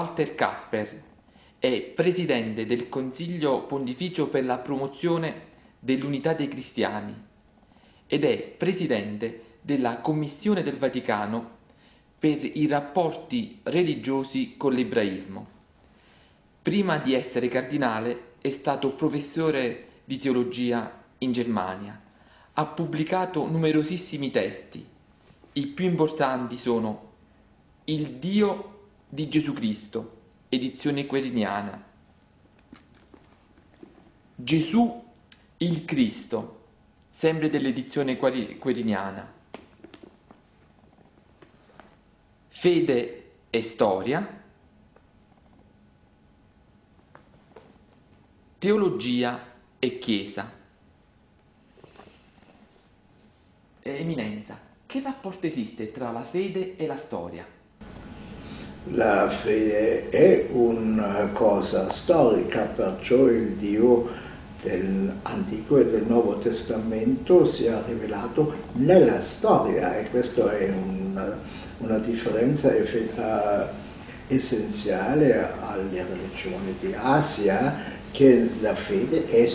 Walter 0.00 0.34
Casper 0.34 1.02
è 1.58 1.82
presidente 1.82 2.64
del 2.64 2.88
Consiglio 2.88 3.66
Pontificio 3.66 4.28
per 4.30 4.46
la 4.46 4.56
promozione 4.56 5.48
dell'unità 5.78 6.32
dei 6.32 6.48
cristiani 6.48 7.14
ed 8.06 8.24
è 8.24 8.38
presidente 8.38 9.58
della 9.60 10.00
Commissione 10.00 10.62
del 10.62 10.78
Vaticano 10.78 11.58
per 12.18 12.42
i 12.42 12.66
rapporti 12.66 13.60
religiosi 13.64 14.54
con 14.56 14.72
l'ebraismo. 14.72 15.46
Prima 16.62 16.96
di 16.96 17.12
essere 17.12 17.48
cardinale 17.48 18.36
è 18.40 18.48
stato 18.48 18.94
professore 18.94 19.88
di 20.06 20.16
teologia 20.16 20.90
in 21.18 21.32
Germania. 21.32 22.00
Ha 22.54 22.66
pubblicato 22.66 23.46
numerosissimi 23.46 24.30
testi. 24.30 24.82
I 25.52 25.66
più 25.66 25.84
importanti 25.84 26.56
sono 26.56 27.08
Il 27.84 28.12
Dio 28.12 28.78
di 29.12 29.28
Gesù 29.28 29.52
Cristo, 29.52 30.18
edizione 30.48 31.04
queriniana. 31.04 31.84
Gesù 34.36 35.04
il 35.56 35.84
Cristo, 35.84 36.68
sempre 37.10 37.50
dell'edizione 37.50 38.16
queriniana. 38.16 39.38
Fede 42.46 43.32
e 43.50 43.62
storia. 43.62 44.38
Teologia 48.58 49.52
e 49.80 49.98
Chiesa. 49.98 50.58
Eminenza, 53.82 54.60
che 54.86 55.00
rapporto 55.00 55.46
esiste 55.46 55.90
tra 55.90 56.12
la 56.12 56.22
fede 56.22 56.76
e 56.76 56.86
la 56.86 56.96
storia? 56.96 57.58
La 58.84 59.28
fede 59.28 60.08
è 60.08 60.46
una 60.52 61.28
cosa 61.34 61.90
storica, 61.90 62.62
perciò 62.62 63.26
il 63.26 63.52
Dio 63.56 64.08
dell'Antico 64.62 65.76
e 65.76 65.84
del 65.90 66.04
Nuovo 66.06 66.38
Testamento 66.38 67.44
si 67.44 67.66
è 67.66 67.74
rivelato 67.86 68.54
nella 68.72 69.20
storia 69.20 69.96
e 69.96 70.08
questa 70.08 70.56
è 70.56 70.70
una, 70.70 71.38
una 71.78 71.98
differenza 71.98 72.70
uh, 72.70 74.32
essenziale 74.32 75.50
alle 75.60 76.04
religioni 76.08 76.74
di 76.80 76.94
Asia 76.98 77.98
che 78.10 78.48
la 78.60 78.74
fede 78.74 79.26
è, 79.26 79.48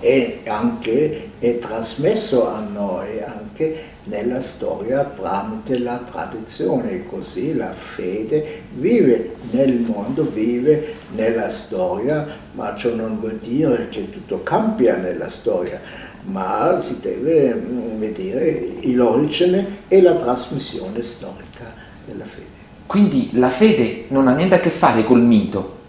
è 0.00 0.38
anche 0.48 1.30
è 1.42 1.58
trasmesso 1.58 2.48
a 2.48 2.60
noi 2.60 3.20
anche 3.20 3.90
nella 4.04 4.40
storia 4.40 5.02
tramite 5.04 5.78
la 5.78 6.00
tradizione, 6.08 7.04
così 7.06 7.56
la 7.56 7.72
fede 7.72 8.62
vive 8.74 9.34
nel 9.50 9.80
mondo, 9.80 10.22
vive 10.22 10.94
nella 11.14 11.48
storia, 11.48 12.26
ma 12.52 12.76
ciò 12.76 12.94
non 12.94 13.18
vuol 13.18 13.38
dire 13.42 13.88
che 13.88 14.08
tutto 14.10 14.44
cambia 14.44 14.94
nella 14.96 15.28
storia, 15.28 15.80
ma 16.26 16.80
si 16.80 17.00
deve 17.00 17.54
mm, 17.54 17.98
vedere 17.98 18.74
l'origine 18.82 19.78
e 19.88 20.00
la 20.00 20.14
trasmissione 20.14 21.02
storica 21.02 21.74
della 22.06 22.24
fede. 22.24 22.60
Quindi 22.86 23.30
la 23.32 23.48
fede 23.48 24.04
non 24.08 24.28
ha 24.28 24.34
niente 24.34 24.54
a 24.54 24.60
che 24.60 24.70
fare 24.70 25.02
col 25.02 25.22
mito, 25.22 25.80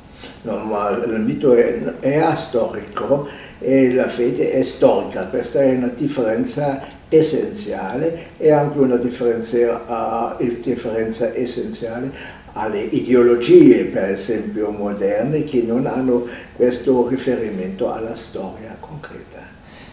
No, 0.43 0.89
il 1.05 1.21
mito 1.21 1.53
è, 1.53 1.81
è 1.99 2.17
astorico 2.17 3.27
e 3.59 3.93
la 3.93 4.09
fede 4.09 4.51
è 4.51 4.63
storica, 4.63 5.27
questa 5.27 5.61
è 5.61 5.73
una 5.75 5.91
differenza 5.95 6.81
essenziale 7.07 8.31
e 8.37 8.51
anche 8.51 8.77
una 8.77 8.97
differenza, 8.97 10.35
uh, 10.37 10.43
differenza 10.61 11.33
essenziale 11.33 12.11
alle 12.53 12.81
ideologie, 12.81 13.85
per 13.85 14.09
esempio, 14.09 14.69
moderne 14.71 15.45
che 15.45 15.63
non 15.65 15.85
hanno 15.85 16.27
questo 16.55 17.07
riferimento 17.07 17.91
alla 17.91 18.15
storia 18.15 18.75
concreta. 18.79 19.39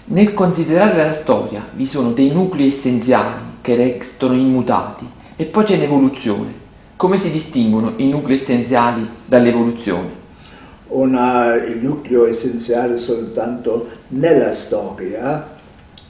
Nel 0.06 0.34
considerare 0.34 0.96
la 0.96 1.14
storia 1.14 1.64
vi 1.74 1.86
sono 1.86 2.10
dei 2.10 2.30
nuclei 2.30 2.68
essenziali 2.68 3.42
che 3.60 3.76
restano 3.76 4.34
immutati 4.34 5.08
e 5.36 5.44
poi 5.44 5.64
c'è 5.64 5.76
l'evoluzione. 5.76 6.52
Come 6.96 7.18
si 7.18 7.30
distinguono 7.30 7.94
i 7.96 8.08
nuclei 8.08 8.36
essenziali 8.36 9.08
dall'evoluzione? 9.24 10.19
Una, 10.90 11.54
il 11.54 11.78
nucleo 11.78 12.26
essenziale 12.26 12.98
soltanto 12.98 13.88
nella 14.08 14.52
storia 14.52 15.58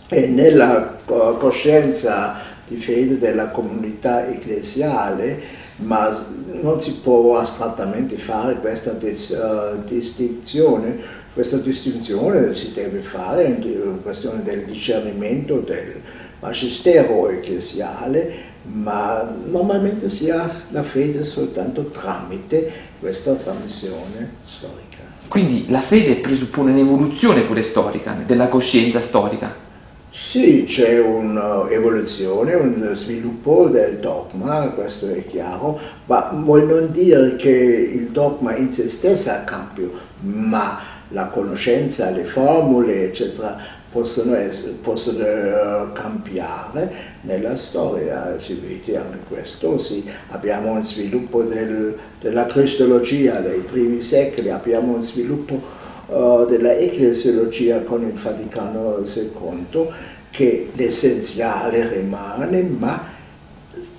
e 0.08 0.26
nella 0.26 0.98
coscienza 1.04 2.36
di 2.66 2.76
fede 2.76 3.18
della 3.18 3.48
comunità 3.48 4.26
ecclesiale, 4.28 5.38
ma 5.76 6.24
non 6.52 6.80
si 6.80 7.00
può 7.02 7.38
astrattamente 7.38 8.16
fare 8.16 8.54
questa 8.56 8.92
dis, 8.92 9.30
uh, 9.30 9.82
distinzione. 9.84 11.18
Questa 11.32 11.56
distinzione 11.58 12.54
si 12.54 12.72
deve 12.72 13.00
fare 13.00 13.44
in 13.44 14.00
questione 14.02 14.42
del 14.42 14.64
discernimento 14.64 15.58
del 15.60 16.00
magistero 16.40 17.28
ecclesiale, 17.28 18.48
ma 18.62 19.32
normalmente 19.46 20.08
si 20.08 20.28
ha 20.28 20.50
la 20.70 20.82
fede 20.82 21.24
soltanto 21.24 21.86
tramite 21.86 22.88
questa 23.00 23.32
trasmissione 23.32 24.34
storica. 24.44 24.98
Quindi 25.26 25.66
la 25.68 25.80
fede 25.80 26.16
presuppone 26.16 26.72
un'evoluzione 26.72 27.42
pure 27.42 27.62
storica, 27.62 28.16
della 28.26 28.48
coscienza 28.48 29.00
storica. 29.00 29.68
Sì, 30.10 30.64
c'è 30.66 31.00
un'evoluzione, 31.00 32.54
un 32.54 32.90
sviluppo 32.94 33.68
del 33.68 33.98
dogma, 33.98 34.68
questo 34.70 35.08
è 35.08 35.24
chiaro, 35.26 35.78
ma 36.06 36.30
vuol 36.32 36.66
non 36.66 36.90
dire 36.90 37.36
che 37.36 37.48
il 37.48 38.08
dogma 38.08 38.56
in 38.56 38.72
se 38.72 38.88
stessa 38.88 39.44
cambia, 39.44 39.86
ma 40.20 40.80
la 41.10 41.26
conoscenza, 41.26 42.10
le 42.10 42.24
formule, 42.24 43.04
eccetera, 43.04 43.56
possono, 43.90 44.36
essere, 44.36 44.72
possono 44.72 45.18
uh, 45.18 45.92
cambiare 45.92 46.92
nella 47.22 47.56
storia, 47.56 48.38
si 48.38 48.54
vede 48.54 48.96
anche 48.96 49.18
questo, 49.28 49.78
sì. 49.78 50.08
abbiamo 50.28 50.72
un 50.72 50.84
sviluppo 50.84 51.42
del, 51.42 51.96
della 52.20 52.46
cristologia 52.46 53.40
dei 53.40 53.60
primi 53.60 54.02
secoli, 54.02 54.50
abbiamo 54.50 54.94
un 54.94 55.02
sviluppo 55.02 55.60
uh, 56.06 56.46
della 56.46 56.76
ecclesiologia 56.76 57.80
con 57.80 58.02
il 58.02 58.14
Vaticano 58.14 59.02
II, 59.04 59.88
che 60.30 60.70
l'essenziale 60.74 61.88
rimane, 61.88 62.62
ma 62.62 63.18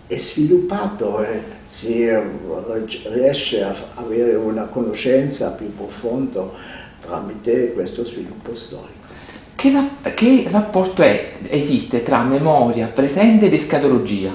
è 0.07 0.17
sviluppato, 0.17 1.23
eh, 1.23 1.41
si 1.67 2.09
riesce 3.13 3.63
a 3.63 3.73
avere 3.95 4.35
una 4.35 4.65
conoscenza 4.65 5.51
più 5.51 5.73
profonda 5.73 6.49
tramite 7.01 7.73
questo 7.73 8.05
sviluppo 8.05 8.55
storico. 8.55 9.10
Che, 9.61 9.71
ra- 9.71 10.11
che 10.15 10.47
rapporto 10.49 11.03
è, 11.03 11.33
esiste 11.47 12.01
tra 12.01 12.23
memoria, 12.23 12.87
presente 12.87 13.45
ed 13.45 13.53
escatologia? 13.53 14.31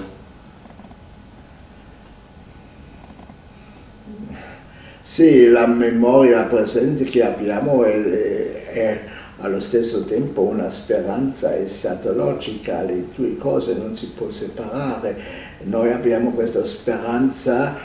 Sì, 5.02 5.48
la 5.48 5.66
memoria 5.66 6.44
presente 6.44 7.02
che 7.02 7.24
abbiamo 7.24 7.82
è, 7.82 8.66
è 8.68 9.04
allo 9.38 9.58
stesso 9.58 10.04
tempo 10.04 10.42
una 10.42 10.70
speranza 10.70 11.56
escatologica, 11.56 12.82
le 12.82 13.08
due 13.12 13.36
cose 13.36 13.74
non 13.74 13.96
si 13.96 14.10
può 14.10 14.30
separare. 14.30 15.20
Noi 15.64 15.90
abbiamo 15.90 16.30
questa 16.34 16.64
speranza 16.64 17.76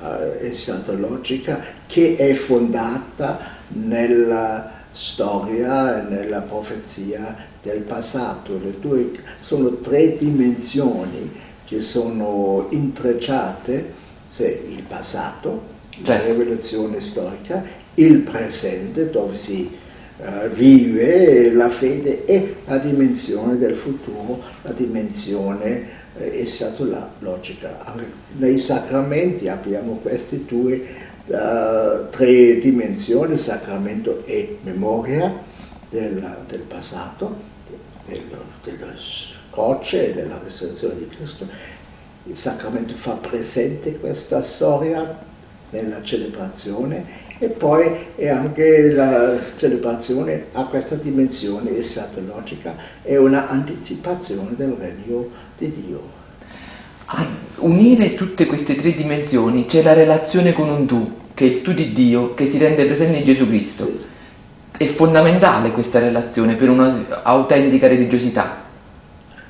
uh, 0.00 0.06
escatologica 0.40 1.60
che 1.86 2.16
è 2.16 2.32
fondata 2.32 3.38
nella 3.68 4.75
storia 4.96 6.00
e 6.00 6.08
nella 6.08 6.40
profezia 6.40 7.36
del 7.62 7.82
passato. 7.82 8.58
Le 8.58 8.80
due 8.80 9.10
sono 9.40 9.76
tre 9.76 10.16
dimensioni 10.16 11.30
che 11.64 11.82
sono 11.82 12.66
intrecciate, 12.70 13.92
se 14.28 14.62
il 14.68 14.82
passato, 14.82 15.74
la 15.98 16.18
certo. 16.18 16.26
rivoluzione 16.26 17.00
storica, 17.00 17.62
il 17.94 18.20
presente 18.20 19.10
dove 19.10 19.34
si 19.34 19.70
uh, 20.16 20.48
vive 20.48 21.52
la 21.52 21.68
fede 21.68 22.24
e 22.24 22.56
la 22.66 22.78
dimensione 22.78 23.58
del 23.58 23.74
futuro, 23.74 24.42
la 24.62 24.72
dimensione 24.72 26.04
eh, 26.18 26.40
esatologica. 26.40 27.94
Nei 28.36 28.58
sacramenti 28.58 29.48
abbiamo 29.48 29.98
queste 30.02 30.44
due 30.44 30.84
uh, 31.26 32.08
tre 32.10 32.58
dimensioni, 32.60 33.36
sacramento 33.36 34.24
e 34.24 34.58
memoria 34.62 35.32
del, 35.88 36.44
del 36.46 36.60
passato, 36.60 37.34
del, 38.06 38.22
della 38.62 38.94
croce 39.50 40.10
e 40.10 40.14
della 40.14 40.40
risurrezione 40.42 40.96
di 40.96 41.08
Cristo. 41.08 41.46
Il 42.24 42.36
sacramento 42.36 42.94
fa 42.94 43.12
presente 43.12 43.98
questa 43.98 44.42
storia 44.42 45.24
nella 45.70 46.02
celebrazione 46.02 47.24
e 47.38 47.48
poi 47.48 48.06
è 48.16 48.28
anche 48.28 48.92
la 48.92 49.38
celebrazione 49.56 50.46
ha 50.52 50.66
questa 50.66 50.94
dimensione 50.94 51.76
esatologica, 51.76 52.74
è 53.02 53.16
una 53.16 53.48
anticipazione 53.48 54.54
del 54.56 54.72
regno 54.72 55.28
di 55.58 55.72
Dio. 55.72 56.24
Unire 57.58 58.14
tutte 58.14 58.44
queste 58.44 58.76
tre 58.76 58.92
dimensioni 58.92 59.64
c'è 59.64 59.82
la 59.82 59.94
relazione 59.94 60.52
con 60.52 60.68
un 60.68 60.84
tu, 60.84 61.10
che 61.32 61.46
è 61.46 61.48
il 61.48 61.62
tu 61.62 61.72
di 61.72 61.94
Dio, 61.94 62.34
che 62.34 62.46
si 62.46 62.58
rende 62.58 62.84
presente 62.84 63.18
in 63.18 63.24
Gesù 63.24 63.48
Cristo. 63.48 63.90
È 64.76 64.84
fondamentale 64.84 65.70
questa 65.70 65.98
relazione 65.98 66.54
per 66.54 66.68
un'autentica 66.68 67.88
religiosità. 67.88 68.62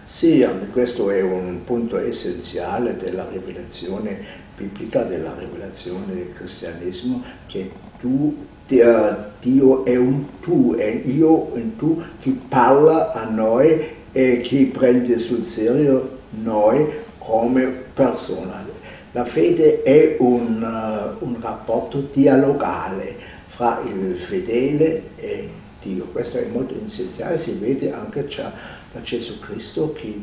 Sì, 0.05 0.47
questo 0.71 1.11
è 1.11 1.21
un 1.21 1.65
punto 1.65 1.99
essenziale 1.99 2.97
della 2.97 3.27
rivelazione 3.29 4.21
biblica, 4.57 5.03
della 5.03 5.35
rivelazione 5.37 6.15
del 6.15 6.33
cristianesimo, 6.33 7.25
che 7.49 7.73
tu, 8.01 8.37
Dio 8.69 9.85
è 9.85 9.97
un 9.97 10.25
tu, 10.41 10.77
è 10.77 11.03
io 11.05 11.51
un 11.53 11.75
tu 11.75 12.01
che 12.21 12.33
parla 12.49 13.13
a 13.13 13.29
noi 13.29 13.85
e 14.13 14.41
che 14.43 14.71
prende 14.73 15.19
sul 15.19 15.43
serio 15.43 16.19
noi 16.43 17.05
come 17.27 17.67
persona. 17.93 18.65
La 19.11 19.25
fede 19.25 19.83
è 19.83 20.17
un, 20.21 20.63
uh, 20.63 21.25
un 21.25 21.37
rapporto 21.41 22.09
dialogale 22.13 23.17
fra 23.47 23.81
il 23.85 24.17
fedele 24.17 25.11
e 25.17 25.51
Dio. 25.83 26.07
Questo 26.07 26.39
è 26.39 26.47
molto 26.47 26.75
essenziale, 26.85 27.37
si 27.37 27.55
vede 27.55 27.93
anche 27.93 28.27
da 28.27 29.03
Gesù 29.03 29.41
Cristo 29.41 29.93
che 29.93 30.21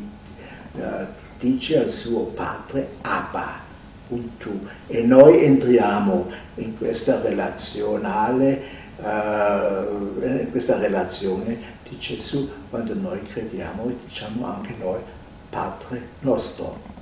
uh, 0.72 0.80
dice 1.38 1.78
al 1.78 1.92
suo 1.92 2.20
padre 2.26 2.88
Abba, 3.02 3.60
un 4.08 4.36
tu. 4.38 4.66
E 4.86 5.02
noi 5.02 5.44
entriamo 5.44 6.30
in 6.56 6.78
questa 6.78 7.20
relazionale, 7.20 8.62
uh, 8.96 10.22
in 10.22 10.48
questa 10.50 10.78
relazione 10.78 11.58
di 11.86 11.98
Gesù 11.98 12.48
quando 12.70 12.94
noi 12.94 13.20
crediamo 13.24 13.90
e 13.90 13.96
diciamo 14.06 14.46
anche 14.46 14.74
noi 14.78 15.00
Padre 15.50 16.08
nostro. 16.20 16.93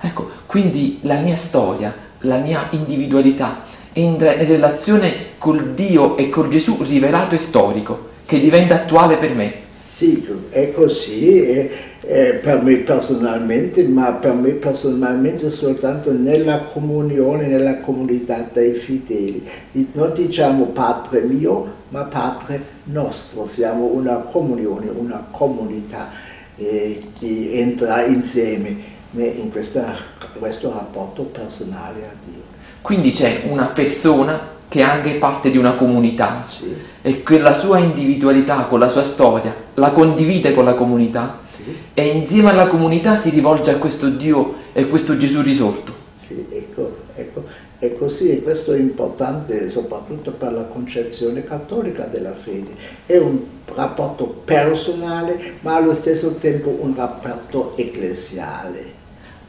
Ecco, 0.00 0.30
quindi 0.46 0.98
la 1.02 1.18
mia 1.18 1.36
storia, 1.36 1.94
la 2.20 2.38
mia 2.38 2.68
individualità 2.70 3.64
entra 3.92 4.34
in 4.34 4.48
relazione 4.48 5.12
col 5.36 5.74
Dio 5.74 6.16
e 6.16 6.30
con 6.30 6.50
Gesù 6.50 6.82
rivelato 6.82 7.34
e 7.34 7.38
storico, 7.38 8.08
che 8.24 8.36
sì. 8.36 8.42
diventa 8.42 8.76
attuale 8.76 9.16
per 9.16 9.34
me. 9.34 9.52
Sì, 9.78 10.26
è 10.48 10.72
così, 10.72 11.42
è, 11.42 11.70
è 12.00 12.34
per 12.36 12.62
me 12.62 12.76
personalmente, 12.76 13.82
ma 13.84 14.12
per 14.12 14.32
me 14.32 14.52
personalmente 14.52 15.50
soltanto 15.50 16.12
nella 16.12 16.64
comunione, 16.64 17.46
nella 17.46 17.80
comunità 17.80 18.48
dei 18.50 18.72
fedeli. 18.72 19.46
Non 19.92 20.12
diciamo 20.14 20.66
Padre 20.66 21.20
mio, 21.22 21.72
ma 21.90 22.04
Padre 22.04 22.62
nostro, 22.84 23.44
siamo 23.44 23.84
una 23.92 24.20
comunione, 24.20 24.88
una 24.88 25.26
comunità 25.30 26.08
eh, 26.56 27.02
che 27.18 27.50
entra 27.52 28.06
insieme 28.06 28.98
in 29.12 29.50
questa, 29.50 29.94
questo 30.38 30.70
rapporto 30.72 31.22
personale 31.22 32.04
a 32.04 32.14
Dio. 32.24 32.42
Quindi 32.80 33.12
c'è 33.12 33.44
una 33.46 33.66
persona 33.66 34.58
che 34.70 34.80
è 34.80 34.82
anche 34.82 35.14
parte 35.14 35.50
di 35.50 35.58
una 35.58 35.74
comunità 35.74 36.44
sì. 36.46 36.72
e 37.02 37.24
che 37.24 37.40
la 37.40 37.52
sua 37.52 37.78
individualità 37.78 38.66
con 38.66 38.78
la 38.78 38.86
sua 38.86 39.02
storia 39.02 39.52
la 39.74 39.90
condivide 39.90 40.54
con 40.54 40.64
la 40.64 40.74
comunità 40.74 41.40
sì. 41.44 41.76
e 41.92 42.06
insieme 42.06 42.50
alla 42.50 42.68
comunità 42.68 43.18
si 43.18 43.30
rivolge 43.30 43.72
a 43.72 43.76
questo 43.78 44.08
Dio 44.08 44.54
e 44.72 44.86
questo 44.88 45.16
Gesù 45.18 45.42
risorto. 45.42 45.92
Sì, 46.14 46.46
ecco, 46.48 46.98
ecco. 47.16 47.44
E 47.80 47.96
così 47.96 48.30
e 48.30 48.42
questo 48.42 48.72
è 48.72 48.78
importante 48.78 49.70
soprattutto 49.70 50.32
per 50.32 50.52
la 50.52 50.64
concezione 50.64 51.42
cattolica 51.42 52.04
della 52.04 52.34
fede. 52.34 52.70
È 53.06 53.16
un 53.16 53.40
rapporto 53.74 54.26
personale 54.44 55.54
ma 55.60 55.76
allo 55.76 55.94
stesso 55.96 56.36
tempo 56.36 56.76
un 56.78 56.94
rapporto 56.94 57.72
ecclesiale. 57.76 58.98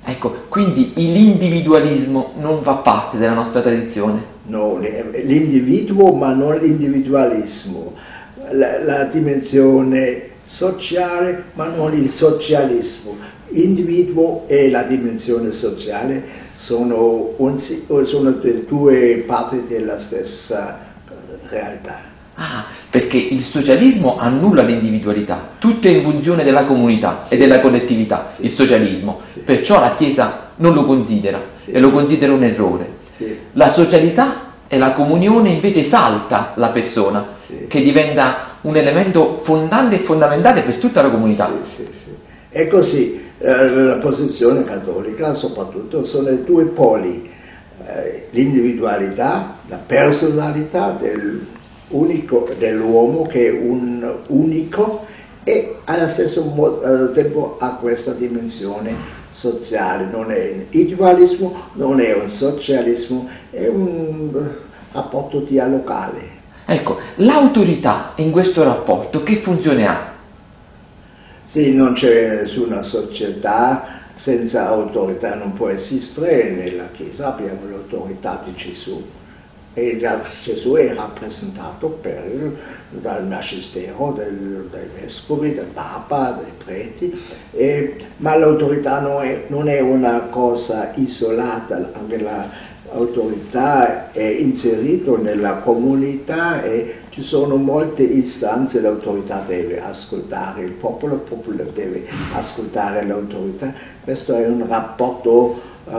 Ecco, 0.04 0.46
quindi 0.50 0.94
l'individualismo 0.96 2.34
non 2.38 2.64
fa 2.64 2.76
parte 2.76 3.18
della 3.18 3.34
nostra 3.34 3.62
tradizione. 3.62 4.24
No, 4.48 4.78
l'individuo 4.78 6.14
ma 6.14 6.34
non 6.34 6.58
l'individualismo, 6.58 7.94
la, 8.52 8.84
la 8.84 9.04
dimensione 9.06 10.30
sociale 10.44 11.44
ma 11.54 11.68
non 11.68 11.94
il 11.94 12.10
socialismo. 12.10 13.16
Individuo 13.54 14.48
e 14.48 14.70
la 14.70 14.84
dimensione 14.84 15.52
sociale 15.52 16.24
sono, 16.56 17.36
sono 18.04 18.32
due 18.32 19.24
parti 19.28 19.66
della 19.68 20.00
stessa 20.00 20.80
realtà. 21.50 22.10
Ah, 22.36 22.66
perché 22.90 23.18
il 23.18 23.44
socialismo 23.44 24.18
annulla 24.18 24.64
l'individualità, 24.64 25.50
tutto 25.60 25.88
è 25.88 25.92
in 25.92 26.04
funzione 26.04 26.44
della 26.44 26.66
comunità 26.66 27.22
sì. 27.24 27.36
e 27.36 27.38
della 27.38 27.60
collettività, 27.60 28.28
sì. 28.28 28.46
il 28.46 28.52
socialismo. 28.52 29.21
Sì. 29.34 29.40
Perciò 29.40 29.80
la 29.80 29.94
Chiesa 29.96 30.50
non 30.58 30.74
lo 30.74 30.86
considera 30.86 31.42
e 31.66 31.80
lo 31.80 31.92
considera 31.92 32.34
un 32.34 32.44
errore. 32.44 33.00
La 33.54 33.70
socialità 33.70 34.50
e 34.68 34.78
la 34.78 34.94
comunione 34.94 35.50
invece 35.50 35.82
esalta 35.82 36.54
la 36.56 36.70
persona, 36.70 37.28
che 37.68 37.82
diventa 37.82 38.58
un 38.62 38.78
elemento 38.78 39.40
fondante 39.44 39.96
e 39.96 40.00
fondamentale 40.00 40.62
per 40.62 40.78
tutta 40.78 41.02
la 41.02 41.10
comunità. 41.10 41.50
È 42.50 42.68
così, 42.68 43.22
eh, 43.38 43.68
la 43.70 43.96
posizione 43.96 44.64
cattolica 44.64 45.34
soprattutto 45.34 46.04
sono 46.04 46.30
i 46.30 46.44
due 46.44 46.66
poli, 46.66 47.30
eh, 47.86 48.28
l'individualità, 48.32 49.58
la 49.68 49.80
personalità 49.86 50.96
del 50.98 51.46
unico 51.90 52.48
dell'uomo 52.58 53.24
che 53.24 53.48
è 53.48 53.52
un 53.52 54.20
unico 54.28 55.06
e 55.44 55.78
allo 55.86 56.08
stesso 56.08 57.12
tempo 57.14 57.58
ha 57.60 57.72
questa 57.72 58.12
dimensione 58.12 58.94
sociale, 59.30 60.06
non 60.06 60.32
è 60.32 60.52
un 60.54 60.66
individualismo, 60.70 61.70
non 61.74 62.00
è 62.00 62.14
un 62.14 62.30
socialismo, 62.30 63.28
è 63.50 63.68
un 63.68 64.50
rapporto 64.92 65.40
dialogale. 65.40 66.40
Ecco, 66.66 67.00
l'autorità 67.16 68.12
in 68.16 68.32
questo 68.32 68.64
rapporto 68.64 69.24
che 69.24 69.38
funzione 69.38 69.88
ha? 69.88 70.12
Sì, 71.44 71.74
non 71.74 71.94
c'è 71.94 72.42
nessuna 72.42 72.82
società 72.82 74.00
senza 74.16 74.68
autorità, 74.68 75.36
non 75.36 75.54
può 75.54 75.70
esistere 75.70 76.52
nella 76.52 76.90
Chiesa, 76.94 77.34
abbiamo 77.34 77.62
l'autorità 77.68 78.42
di 78.46 78.54
Gesù 78.54 79.04
e 79.74 79.98
Gesù 80.42 80.74
è 80.74 80.94
rappresentato 80.94 81.88
per, 81.88 82.58
dal 82.90 83.26
magistero 83.26 84.14
dei 84.18 84.90
vescovi, 85.00 85.54
del 85.54 85.66
papa, 85.66 86.42
dei 86.42 86.52
preti, 86.58 87.18
e, 87.52 87.96
ma 88.18 88.36
l'autorità 88.36 89.00
non 89.00 89.24
è, 89.24 89.46
non 89.48 89.70
è, 89.70 89.80
una 89.80 90.20
cosa 90.30 90.92
isolata, 90.96 91.92
anche 91.94 92.20
l'autorità 92.20 94.12
è 94.12 94.24
inserita 94.24 95.16
nella 95.18 95.56
comunità 95.56 96.62
e 96.64 96.96
ci 97.10 97.22
sono 97.22 97.56
molte 97.56 98.04
istanze, 98.04 98.82
l'autorità 98.82 99.42
deve 99.48 99.82
ascoltare 99.82 100.64
il 100.64 100.72
popolo, 100.72 101.16
il 101.16 101.22
popolo 101.22 101.64
deve 101.74 102.06
ascoltare 102.34 103.06
l'autorità, 103.06 103.74
questo 104.04 104.36
è 104.36 104.46
un 104.48 104.68
rapporto 104.68 105.62
uh, 105.86 105.92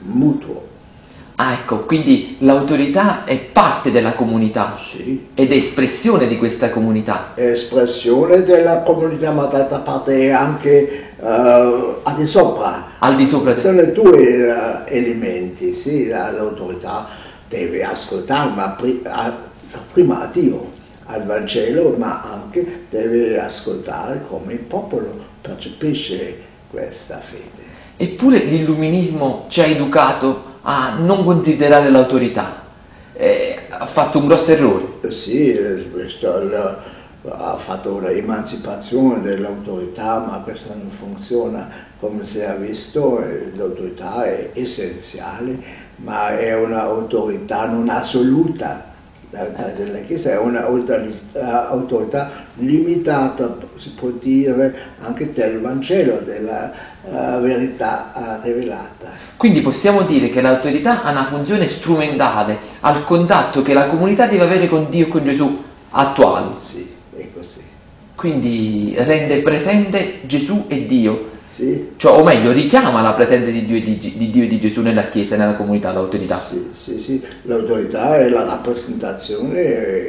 mutuo. 0.00 0.76
Ah, 1.40 1.52
ecco, 1.52 1.84
quindi 1.84 2.34
l'autorità 2.40 3.22
è 3.24 3.38
parte 3.38 3.92
della 3.92 4.14
comunità 4.14 4.74
sì. 4.74 5.28
ed 5.34 5.52
è 5.52 5.54
espressione 5.54 6.26
di 6.26 6.36
questa 6.36 6.70
comunità. 6.70 7.34
È 7.34 7.44
espressione 7.44 8.42
della 8.42 8.82
comunità, 8.82 9.30
ma 9.30 9.44
d'altra 9.44 9.78
parte 9.78 10.18
è 10.18 10.30
anche 10.30 11.12
uh, 11.16 11.24
al 12.02 12.14
di 12.16 12.26
sopra. 12.26 12.86
Al 12.98 13.14
di 13.14 13.24
sopra. 13.24 13.54
Sono 13.54 13.84
due 13.84 14.50
uh, 14.50 14.82
elementi, 14.86 15.72
sì, 15.74 16.08
l'autorità 16.08 17.06
deve 17.48 17.84
ascoltare, 17.84 18.50
ma 18.56 18.70
pri 18.70 19.00
a, 19.04 19.32
prima 19.92 20.22
a 20.22 20.26
Dio, 20.26 20.72
al 21.04 21.24
Vangelo, 21.24 21.94
ma 21.96 22.20
anche 22.20 22.86
deve 22.90 23.38
ascoltare 23.38 24.24
come 24.28 24.54
il 24.54 24.58
popolo 24.58 25.14
percepisce 25.40 26.36
questa 26.68 27.20
fede. 27.20 27.66
Eppure 27.96 28.38
l'illuminismo 28.38 29.46
ci 29.48 29.60
ha 29.60 29.66
educato 29.66 30.47
a 30.62 30.96
non 30.98 31.24
considerare 31.24 31.90
l'autorità. 31.90 32.66
Eh, 33.12 33.58
ha 33.68 33.86
fatto 33.86 34.18
un 34.18 34.26
grosso 34.26 34.52
errore. 34.52 34.84
Eh, 35.02 35.10
sì, 35.10 35.52
eh, 35.52 35.90
questo, 35.90 36.30
ha 37.30 37.56
fatto 37.56 37.94
un'emancipazione 37.94 39.20
dell'autorità, 39.20 40.18
ma 40.20 40.40
questo 40.44 40.68
non 40.74 40.88
funziona 40.88 41.68
come 41.98 42.24
si 42.24 42.38
è 42.38 42.54
visto, 42.56 43.20
eh, 43.22 43.52
l'autorità 43.56 44.24
è 44.24 44.50
essenziale, 44.54 45.58
ma 45.96 46.38
è 46.38 46.54
un'autorità 46.54 47.66
non 47.66 47.88
assoluta 47.88 48.86
della 49.30 49.98
Chiesa, 50.06 50.30
è 50.30 50.38
un'autorità 50.38 52.30
limitata, 52.54 53.56
si 53.74 53.90
può 53.90 54.08
dire, 54.10 54.74
anche 55.00 55.32
del 55.32 55.60
Vangelo, 55.60 56.20
della 56.24 56.72
uh, 57.02 57.40
verità 57.40 58.12
uh, 58.14 58.44
rivelata. 58.44 59.10
Quindi 59.36 59.60
possiamo 59.60 60.02
dire 60.02 60.30
che 60.30 60.40
l'autorità 60.40 61.02
ha 61.02 61.10
una 61.10 61.24
funzione 61.24 61.66
strumentale 61.68 62.58
al 62.80 63.04
contatto 63.04 63.62
che 63.62 63.72
la 63.72 63.86
comunità 63.86 64.26
deve 64.26 64.44
avere 64.44 64.68
con 64.68 64.88
Dio 64.90 65.06
e 65.06 65.08
con 65.08 65.24
Gesù 65.24 65.62
attuale. 65.90 66.54
Sì, 66.58 66.90
è 67.16 67.26
così. 67.32 67.62
Quindi 68.14 68.94
rende 68.98 69.38
presente 69.42 70.20
Gesù 70.26 70.64
e 70.66 70.86
Dio 70.86 71.36
Sì. 71.48 71.92
Cioè, 71.96 72.18
o 72.18 72.22
meglio, 72.22 72.52
richiama 72.52 73.00
la 73.00 73.14
presenza 73.14 73.50
di 73.50 73.64
Dio, 73.64 73.76
e 73.76 73.82
di, 73.82 73.98
di 73.98 74.30
Dio 74.30 74.44
e 74.44 74.48
di 74.48 74.60
Gesù 74.60 74.82
nella 74.82 75.08
Chiesa 75.08 75.34
e 75.34 75.38
nella 75.38 75.54
comunità, 75.54 75.92
l'autorità. 75.92 76.38
Sì, 76.38 76.68
sì, 76.72 77.00
sì, 77.00 77.22
l'autorità 77.42 78.18
è 78.18 78.28
la 78.28 78.44
rappresentazione 78.44 79.62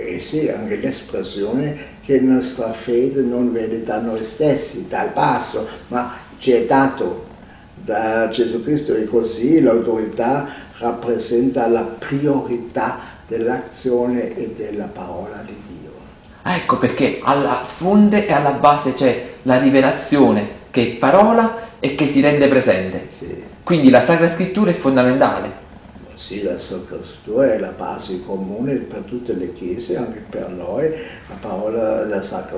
e 0.06 0.20
sì, 0.20 0.50
anche 0.50 0.76
l'espressione 0.76 1.98
che 2.04 2.20
nostra 2.20 2.72
fede 2.74 3.22
non 3.22 3.54
vede 3.54 3.84
da 3.84 4.00
noi 4.00 4.22
stessi, 4.22 4.88
dal 4.90 5.12
basso, 5.14 5.66
ma 5.88 6.14
ci 6.40 6.52
è 6.52 6.66
dato 6.66 7.28
da 7.76 8.30
Gesù 8.30 8.64
Cristo 8.64 8.96
e 8.96 9.06
così 9.06 9.62
l'autorità 9.62 10.48
rappresenta 10.80 11.68
la 11.68 11.82
priorità 11.82 13.00
dell'azione 13.28 14.36
e 14.36 14.54
della 14.58 14.86
parola 14.86 15.44
di 15.46 15.56
Dio. 15.68 15.92
Ecco 16.44 16.78
perché 16.78 17.20
alla 17.22 17.64
fonte 17.66 18.26
e 18.26 18.32
alla 18.32 18.54
base 18.54 18.94
c'è 18.94 19.34
la 19.44 19.60
rivelazione 19.60 20.58
che 20.72 20.84
è 20.84 20.96
parola 20.96 21.68
e 21.80 21.96
che 21.96 22.08
si 22.08 22.22
rende 22.22 22.48
presente. 22.48 23.08
Sì. 23.10 23.44
Quindi 23.64 23.90
la 23.90 24.02
Sacra 24.02 24.30
Scrittura 24.30 24.72
è 24.72 24.74
fondamentale. 24.74 25.59
Sì, 26.20 26.44
la 26.44 26.60
Sacra 26.60 27.00
è 27.50 27.58
la 27.60 27.72
base 27.76 28.22
comune 28.26 28.76
per 28.76 29.04
tutte 29.04 29.32
le 29.32 29.54
chiese, 29.54 29.96
anche 29.96 30.22
per 30.30 30.50
noi. 30.50 30.90
La, 31.30 31.36
parola, 31.40 32.06
la 32.06 32.22
Sacra 32.22 32.58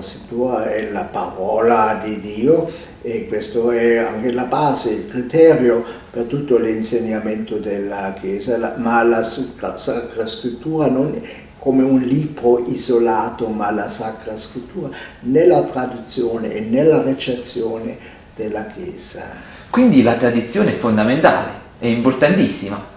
è 0.65 0.89
la 0.89 1.03
parola 1.03 2.01
di 2.03 2.19
Dio 2.19 2.71
e 3.03 3.27
questo 3.27 3.69
è 3.69 3.97
anche 3.97 4.31
la 4.31 4.45
base, 4.45 4.89
il 4.89 5.07
criterio 5.07 5.85
per 6.09 6.23
tutto 6.23 6.57
l'insegnamento 6.57 7.57
della 7.57 8.15
Chiesa, 8.19 8.73
ma 8.77 9.03
la 9.03 9.21
Sacra 9.21 10.25
Scrittura 10.25 10.87
non 10.87 11.13
è 11.13 11.21
come 11.59 11.83
un 11.83 11.99
libro 11.99 12.65
isolato, 12.65 13.47
ma 13.47 13.69
la 13.69 13.89
Sacra 13.89 14.35
Scrittura 14.37 14.89
nella 15.19 15.61
tradizione 15.61 16.51
e 16.51 16.61
nella 16.61 17.03
ricezione 17.03 17.95
della 18.35 18.65
Chiesa. 18.65 19.21
Quindi 19.69 20.01
la 20.01 20.15
tradizione 20.15 20.71
è 20.71 20.75
fondamentale, 20.75 21.51
è 21.77 21.85
importantissima. 21.85 22.90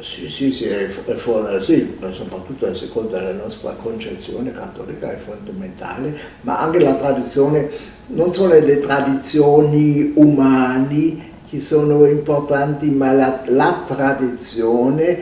Sì, 0.00 0.28
sì, 0.28 0.52
sì, 0.52 0.64
è, 0.64 0.86
è, 0.86 1.60
sì, 1.60 1.98
soprattutto 2.10 2.66
a 2.66 2.74
seconda 2.74 3.18
della 3.18 3.42
nostra 3.42 3.72
concezione 3.72 4.52
cattolica 4.52 5.12
è 5.12 5.16
fondamentale, 5.16 6.16
ma 6.42 6.60
anche 6.60 6.78
la 6.78 6.94
tradizione, 6.94 7.68
non 8.08 8.32
solo 8.32 8.58
le 8.60 8.78
tradizioni 8.78 10.12
umane 10.14 11.36
che 11.44 11.60
sono 11.60 12.06
importanti, 12.06 12.90
ma 12.90 13.12
la, 13.12 13.42
la 13.46 13.82
tradizione 13.86 15.18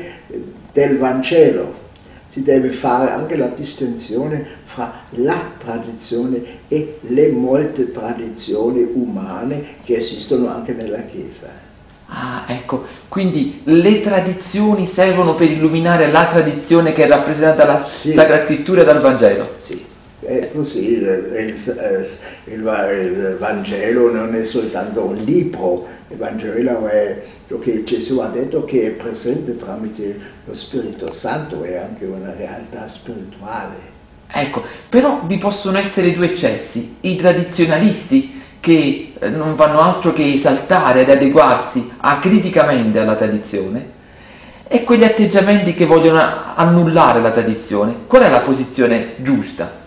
del 0.72 0.98
Vangelo. 0.98 1.84
Si 2.26 2.42
deve 2.42 2.70
fare 2.70 3.12
anche 3.12 3.36
la 3.36 3.48
distinzione 3.48 4.44
fra 4.64 4.92
la 5.10 5.52
tradizione 5.58 6.42
e 6.68 6.98
le 7.00 7.30
molte 7.30 7.92
tradizioni 7.92 8.86
umane 8.92 9.76
che 9.84 9.96
esistono 9.96 10.48
anche 10.48 10.72
nella 10.72 11.00
Chiesa. 11.02 11.65
Ah, 12.08 12.44
ecco, 12.46 12.86
quindi 13.08 13.62
le 13.64 14.00
tradizioni 14.00 14.86
servono 14.86 15.34
per 15.34 15.50
illuminare 15.50 16.10
la 16.10 16.28
tradizione 16.28 16.92
che 16.92 17.04
è 17.04 17.08
rappresentata 17.08 17.64
dalla 17.64 17.82
Sì. 17.82 18.12
Sacra 18.12 18.40
Scrittura 18.44 18.82
e 18.82 18.84
dal 18.84 19.00
Vangelo. 19.00 19.54
Sì, 19.56 19.84
è 20.20 20.50
così, 20.54 20.92
il, 20.92 21.32
il- 21.36 22.08
il- 22.44 23.36
Vangelo 23.38 24.10
non 24.12 24.34
è 24.36 24.44
soltanto 24.44 25.02
un 25.04 25.16
libro, 25.16 25.86
il 26.08 26.16
Vangelo 26.16 26.86
è 26.86 27.22
ciò 27.48 27.58
che 27.58 27.82
Gesù 27.82 28.18
ha 28.20 28.28
detto 28.28 28.64
che 28.64 28.86
è 28.86 28.90
presente 28.90 29.56
tramite 29.56 30.18
lo 30.44 30.54
Spirito 30.54 31.10
Santo, 31.12 31.64
è 31.64 31.76
anche 31.76 32.04
una 32.04 32.32
realtà 32.36 32.86
spirituale. 32.86 33.94
Ecco, 34.28 34.62
però 34.88 35.22
vi 35.24 35.38
possono 35.38 35.78
essere 35.78 36.12
due 36.12 36.26
eccessi, 36.26 36.96
i 37.00 37.16
tradizionalisti 37.16 38.40
che 38.60 39.05
non 39.20 39.56
fanno 39.56 39.80
altro 39.80 40.12
che 40.12 40.34
esaltare 40.34 41.02
ed 41.02 41.10
adeguarsi 41.10 41.90
acriticamente 41.98 42.98
alla 42.98 43.14
tradizione 43.14 43.94
e 44.68 44.84
quegli 44.84 45.04
atteggiamenti 45.04 45.74
che 45.74 45.86
vogliono 45.86 46.20
annullare 46.54 47.20
la 47.20 47.30
tradizione. 47.30 47.94
Qual 48.06 48.22
è 48.22 48.28
la 48.28 48.40
posizione 48.40 49.14
giusta? 49.18 49.84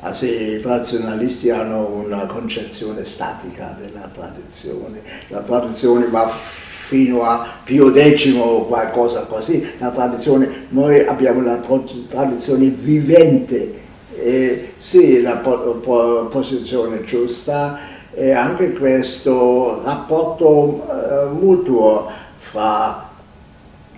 Ah, 0.00 0.12
sì, 0.12 0.56
I 0.56 0.60
tradizionalisti 0.60 1.50
hanno 1.50 1.86
una 1.86 2.26
concezione 2.26 3.04
statica 3.04 3.76
della 3.80 4.10
tradizione, 4.12 5.00
la 5.28 5.40
tradizione 5.40 6.06
va 6.06 6.28
fino 6.28 7.22
a 7.22 7.46
Pio 7.62 7.92
X 7.94 8.34
o 8.36 8.66
qualcosa 8.66 9.20
così, 9.20 9.64
noi 10.70 11.06
abbiamo 11.06 11.40
la 11.40 11.56
tra- 11.56 11.80
tradizione 12.08 12.66
vivente, 12.66 13.80
e 14.16 14.72
sì, 14.78 15.22
la 15.22 15.36
po- 15.36 15.80
po- 15.80 16.26
posizione 16.26 17.02
giusta 17.04 17.78
e 18.14 18.32
anche 18.32 18.72
questo 18.72 19.82
rapporto 19.84 20.86
eh, 20.86 21.32
mutuo 21.32 22.10
fra 22.36 23.10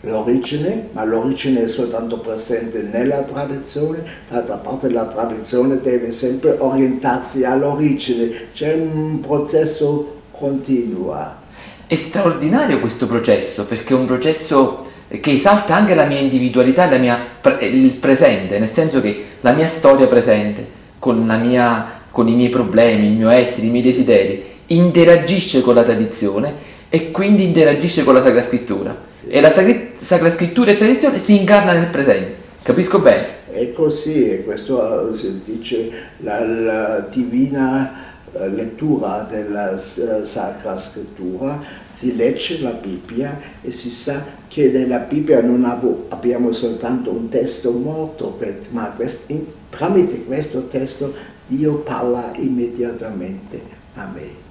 l'origine, 0.00 0.88
ma 0.92 1.04
l'origine 1.04 1.62
è 1.62 1.68
soltanto 1.68 2.18
presente 2.18 2.83
nella 2.83 3.23
tradizione, 3.23 4.04
d'altra 4.28 4.56
parte 4.56 4.90
la 4.90 5.06
tradizione 5.06 5.80
deve 5.80 6.12
sempre 6.12 6.56
orientarsi 6.59 7.44
all'origine, 7.44 8.49
c'è 8.52 8.75
un 8.75 9.21
processo 9.21 10.21
continuo. 10.30 11.42
È 11.87 11.94
straordinario 11.97 12.80
questo 12.80 13.06
processo 13.06 13.64
perché 13.66 13.94
è 13.94 13.97
un 13.97 14.06
processo 14.06 14.92
che 15.21 15.33
esalta 15.33 15.75
anche 15.75 15.94
la 15.94 16.06
mia 16.06 16.18
individualità 16.18 16.88
la 16.88 16.97
mia 16.97 17.18
il 17.61 17.90
presente, 17.92 18.59
nel 18.59 18.71
senso 18.71 19.00
che 19.00 19.25
la 19.40 19.52
mia 19.52 19.68
storia 19.68 20.06
presente, 20.06 20.66
con, 20.99 21.26
la 21.26 21.37
mia, 21.37 22.00
con 22.14 22.28
i 22.28 22.37
miei 22.37 22.49
problemi, 22.49 23.06
il 23.06 23.14
mio 23.14 23.28
essere, 23.28 23.66
i 23.66 23.71
miei 23.71 23.83
desideri, 23.83 24.40
interagisce 24.66 25.62
con 25.62 25.75
la 25.75 25.83
tradizione 25.83 26.54
e 26.88 27.11
quindi 27.11 27.42
interagisce 27.42 28.04
con 28.04 28.14
la 28.14 28.23
Sacra 28.23 28.40
Scrittura. 28.40 28.97
E 29.26 29.40
la 29.40 29.50
Sacra, 29.50 29.75
Sacra 29.99 30.30
Scrittura 30.30 30.71
e 30.71 30.76
tradizione 30.76 31.18
si 31.18 31.37
incarna 31.37 31.73
nel 31.73 31.88
presente. 31.88 32.37
Capisco 32.62 33.00
bene? 33.00 33.26
È 33.50 33.73
così, 33.73 34.30
e 34.30 34.44
questo 34.44 35.12
eh, 35.12 35.16
si 35.16 35.40
dice 35.44 35.90
la, 36.18 36.38
la 36.38 37.09
divina 37.11 38.04
eh, 38.33 38.49
lettura 38.49 39.26
della 39.28 39.73
eh, 39.73 40.25
Sacra 40.25 40.78
Scrittura, 40.78 41.61
si 41.94 42.14
legge 42.14 42.61
la 42.61 42.71
Bibbia 42.71 43.40
e 43.61 43.73
si 43.73 43.90
sa 43.90 44.25
che 44.47 44.68
nella 44.68 44.99
Bibbia 44.99 45.42
non 45.42 45.64
abbiamo 46.11 46.52
soltanto 46.52 47.11
un 47.11 47.28
testo 47.28 47.73
morto, 47.73 48.38
ma 48.71 48.92
quest- 48.94 49.28
in- 49.33 49.47
tramite 49.68 50.23
questo 50.25 50.68
testo 50.68 51.33
Dio 51.46 51.74
parla 51.76 52.32
immediatamente 52.36 53.60
a 53.94 54.08
me. 54.12 54.42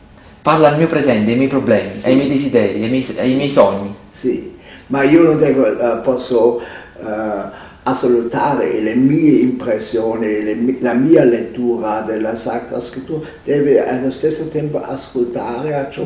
Parla 0.41 0.69
al 0.69 0.77
mio 0.77 0.87
presente, 0.87 1.31
ai 1.31 1.37
miei 1.37 1.49
problemi, 1.49 1.95
Sì. 1.95 2.07
ai 2.09 2.15
miei 2.15 2.27
desideri, 2.27 2.83
ai 2.83 2.89
miei, 2.89 3.15
ai 3.17 3.35
miei 3.35 3.49
sogni. 3.49 3.95
Sì, 4.09 4.55
ma 4.87 5.03
io 5.03 5.23
non 5.23 5.39
devo, 5.39 5.65
eh, 5.65 5.97
posso 6.01 6.59
eh, 6.59 7.61
assolutare 7.83 8.79
le 8.81 8.95
mie 8.95 9.39
impressioni, 9.39 10.43
le 10.43 10.77
la 10.79 10.93
mia 10.93 11.23
lettura 11.23 12.01
della 12.01 12.35
Sacra 12.35 12.79
Scrittura, 12.79 13.25
deve 13.43 13.87
allo 13.87 14.11
stesso 14.11 14.47
tempo 14.49 14.81
ascoltare 14.81 15.75
a 15.75 15.89
ciò 15.89 16.05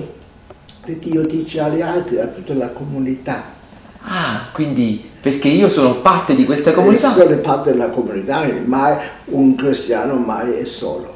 che 0.86 1.00
Dio 1.00 1.24
dice 1.26 1.60
agli 1.60 1.82
altri, 1.82 2.20
a 2.20 2.28
tutta 2.28 2.54
la 2.54 2.70
comunità. 2.70 3.44
Ah, 4.02 4.50
quindi 4.54 5.07
perché 5.20 5.48
io 5.48 5.70
sono 5.70 6.02
parte 6.02 6.36
di 6.36 6.46
questa 6.46 6.74
comunità. 6.74 7.12
sono 7.12 7.36
parte 7.38 7.72
della 7.72 7.90
comunità, 7.90 8.48
mai 8.66 8.98
un 9.26 9.56
cristiano 9.56 10.16
mai 10.16 10.54
è 10.54 10.66
solo. 10.66 11.16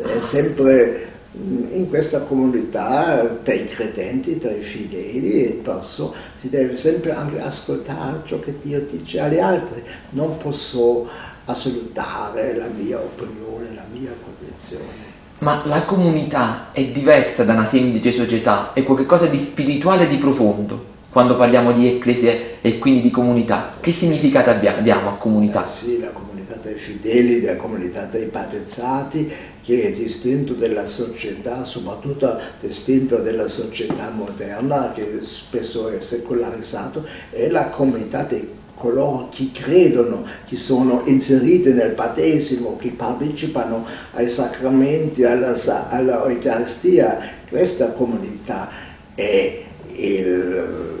È 0.00 0.20
sempre 0.20 1.08
mm, 1.36 1.72
in 1.72 1.88
questa 1.88 2.20
comunità 2.20 3.38
tra 3.42 3.54
i 3.54 3.66
credenti, 3.66 4.38
tra 4.38 4.50
i 4.50 4.62
fedeli 4.62 5.44
e 5.44 5.60
perso, 5.62 6.14
si 6.40 6.48
deve 6.48 6.76
sempre 6.76 7.12
anche 7.12 7.40
ascoltare 7.40 8.20
ciò 8.24 8.38
che 8.40 8.54
Dio 8.62 8.80
dice 8.88 9.20
agli 9.20 9.38
altri. 9.38 9.82
Non 10.10 10.36
posso 10.36 11.08
assolutare 11.46 12.56
la 12.56 12.68
mia 12.76 12.98
opinione, 12.98 13.74
la 13.74 13.84
mia 13.92 14.14
convinzione. 14.22 15.14
Ma 15.38 15.62
la 15.66 15.82
comunità 15.82 16.68
è 16.72 16.84
diversa 16.86 17.44
da 17.44 17.52
una 17.52 17.66
semplice 17.66 18.10
società, 18.10 18.72
è 18.72 18.82
qualcosa 18.84 19.26
di 19.26 19.38
spirituale 19.38 20.04
e 20.04 20.06
di 20.06 20.16
profondo. 20.16 20.94
Quando 21.16 21.34
parliamo 21.34 21.72
di 21.72 21.88
ecclesia 21.88 22.36
e 22.60 22.76
quindi 22.76 23.00
di 23.00 23.10
comunità, 23.10 23.76
che 23.80 23.90
significato 23.90 24.50
abbia- 24.50 24.80
diamo 24.82 25.08
a 25.08 25.12
comunità? 25.14 25.64
Eh 25.64 25.68
sì, 25.68 25.98
la 25.98 26.10
comunità 26.10 26.58
dei 26.62 26.74
fedeli, 26.74 27.40
la 27.40 27.56
comunità 27.56 28.02
dei 28.04 28.26
battezzati, 28.26 29.32
che 29.62 29.84
è 29.84 29.92
distinto 29.92 30.52
dalla 30.52 30.84
società, 30.84 31.64
soprattutto 31.64 32.38
distinto 32.60 33.16
dalla 33.16 33.48
società 33.48 34.10
moderna, 34.14 34.92
che 34.94 35.20
spesso 35.22 35.88
è 35.88 36.00
secolarizzato, 36.00 37.06
è 37.30 37.48
la 37.48 37.68
comunità 37.68 38.24
di 38.24 38.46
coloro 38.74 39.30
che 39.34 39.48
credono, 39.54 40.22
che 40.46 40.56
sono 40.58 41.00
inseriti 41.06 41.72
nel 41.72 41.92
battesimo, 41.92 42.76
che 42.76 42.90
partecipano 42.90 43.86
ai 44.12 44.28
sacramenti, 44.28 45.24
alla, 45.24 45.56
alla 45.88 46.28
Eucaristia. 46.28 47.18
Questa 47.48 47.92
comunità 47.92 48.68
è 49.14 49.62
il- 49.94 50.95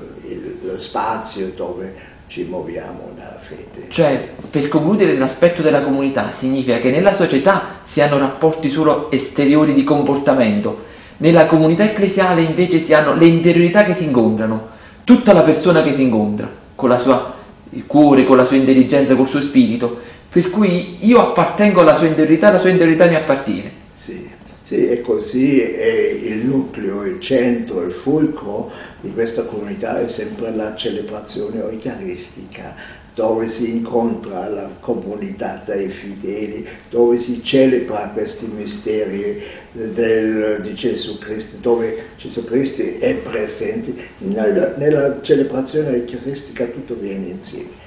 lo 0.66 0.78
spazio 0.78 1.52
dove 1.54 1.94
ci 2.26 2.44
muoviamo 2.44 3.10
nella 3.14 3.38
fede. 3.40 3.88
Cioè, 3.88 4.30
per 4.50 4.68
concludere 4.68 5.16
l'aspetto 5.16 5.62
della 5.62 5.82
comunità, 5.82 6.32
significa 6.32 6.78
che 6.78 6.90
nella 6.90 7.12
società 7.12 7.80
si 7.84 8.00
hanno 8.00 8.18
rapporti 8.18 8.68
solo 8.68 9.10
esteriori 9.10 9.72
di 9.74 9.84
comportamento, 9.84 10.94
Nella 11.18 11.46
comunità 11.46 11.82
ecclesiale 11.82 12.42
invece 12.42 12.78
si 12.78 12.92
hanno 12.92 13.14
le 13.14 13.24
interiorità 13.24 13.84
che 13.84 13.94
si 13.94 14.04
incontrano, 14.04 14.68
tutta 15.02 15.32
la 15.32 15.42
persona 15.42 15.82
che 15.82 15.92
si 15.92 16.02
incontra, 16.02 16.46
con 16.74 16.90
la 16.90 16.98
sua 16.98 17.34
il 17.70 17.86
cuore, 17.86 18.24
con 18.24 18.36
la 18.36 18.44
sua 18.44 18.56
intelligenza, 18.56 19.14
col 19.14 19.26
suo 19.26 19.40
spirito, 19.40 19.98
per 20.28 20.50
cui 20.50 20.98
io 21.00 21.20
appartengo 21.20 21.80
alla 21.80 21.94
sua 21.94 22.06
interiorità, 22.06 22.52
la 22.52 22.58
sua 22.58 22.68
interiorità 22.68 23.06
mi 23.06 23.14
appartiene. 23.14 23.72
Sì, 23.94 24.28
sì, 24.62 24.88
e 24.88 25.00
così 25.00 25.60
è 25.60 26.18
il 26.22 26.44
nucleo, 26.46 27.04
il 27.04 27.18
centro, 27.20 27.82
il 27.82 27.92
fulcro 27.92 28.70
di 29.06 29.12
questa 29.12 29.44
comunità 29.44 30.00
è 30.00 30.08
sempre 30.08 30.54
la 30.54 30.74
celebrazione 30.74 31.60
eucaristica, 31.60 32.74
dove 33.14 33.48
si 33.48 33.70
incontra 33.70 34.48
la 34.48 34.68
comunità 34.80 35.62
dei 35.64 35.88
fedeli, 35.88 36.66
dove 36.90 37.16
si 37.16 37.42
celebra 37.42 38.10
questi 38.12 38.46
misteri 38.46 39.42
del, 39.72 40.60
di 40.60 40.74
Gesù 40.74 41.18
Cristo, 41.18 41.56
dove 41.60 41.96
Gesù 42.18 42.44
Cristo 42.44 42.82
è 42.82 43.14
presente. 43.14 43.94
Nella, 44.18 44.74
nella 44.76 45.22
celebrazione 45.22 45.94
eucaristica 45.94 46.66
tutto 46.66 46.94
viene 46.94 47.28
insieme 47.28 47.84